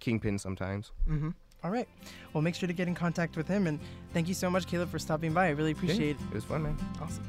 Kingpin 0.00 0.38
sometimes. 0.38 0.92
mm-hmm. 1.08 1.30
All 1.64 1.70
right. 1.70 1.88
Well, 2.34 2.42
make 2.42 2.54
sure 2.54 2.66
to 2.66 2.74
get 2.74 2.88
in 2.88 2.94
contact 2.94 3.38
with 3.38 3.48
him, 3.48 3.66
and 3.66 3.80
thank 4.12 4.28
you 4.28 4.34
so 4.34 4.50
much, 4.50 4.66
Caleb, 4.66 4.90
for 4.90 4.98
stopping 4.98 5.32
by. 5.32 5.46
I 5.46 5.50
really 5.50 5.70
Yeah, 5.70 5.76
appreciate 5.78 6.16
it. 6.16 6.22
it 6.30 6.34
was 6.34 6.44
fun, 6.44 6.62
man. 6.64 6.76
Awesome. 7.00 7.24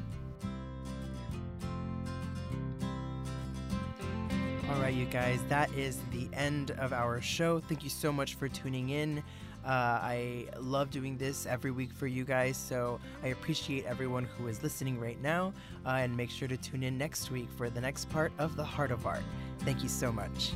All 4.70 4.82
right, 4.82 4.92
you 4.92 5.06
guys, 5.06 5.40
that 5.48 5.72
is 5.72 5.98
the 6.12 6.28
end 6.34 6.72
of 6.72 6.92
our 6.92 7.20
show. 7.22 7.60
Thank 7.60 7.82
you 7.82 7.88
so 7.90 8.12
much 8.12 8.34
for 8.34 8.48
tuning 8.48 8.90
in. 8.90 9.22
Uh, 9.66 9.98
I 10.00 10.46
love 10.60 10.90
doing 10.90 11.18
this 11.18 11.44
every 11.44 11.72
week 11.72 11.92
for 11.92 12.06
you 12.06 12.24
guys, 12.24 12.56
so 12.56 13.00
I 13.24 13.28
appreciate 13.28 13.84
everyone 13.84 14.24
who 14.24 14.46
is 14.46 14.62
listening 14.62 15.00
right 15.00 15.20
now. 15.20 15.52
Uh, 15.84 15.90
and 15.90 16.16
make 16.16 16.30
sure 16.30 16.46
to 16.46 16.56
tune 16.56 16.84
in 16.84 16.96
next 16.96 17.32
week 17.32 17.48
for 17.56 17.68
the 17.68 17.80
next 17.80 18.08
part 18.08 18.32
of 18.38 18.54
The 18.54 18.64
Heart 18.64 18.92
of 18.92 19.06
Art. 19.06 19.24
Thank 19.60 19.82
you 19.82 19.88
so 19.88 20.12
much. 20.12 20.52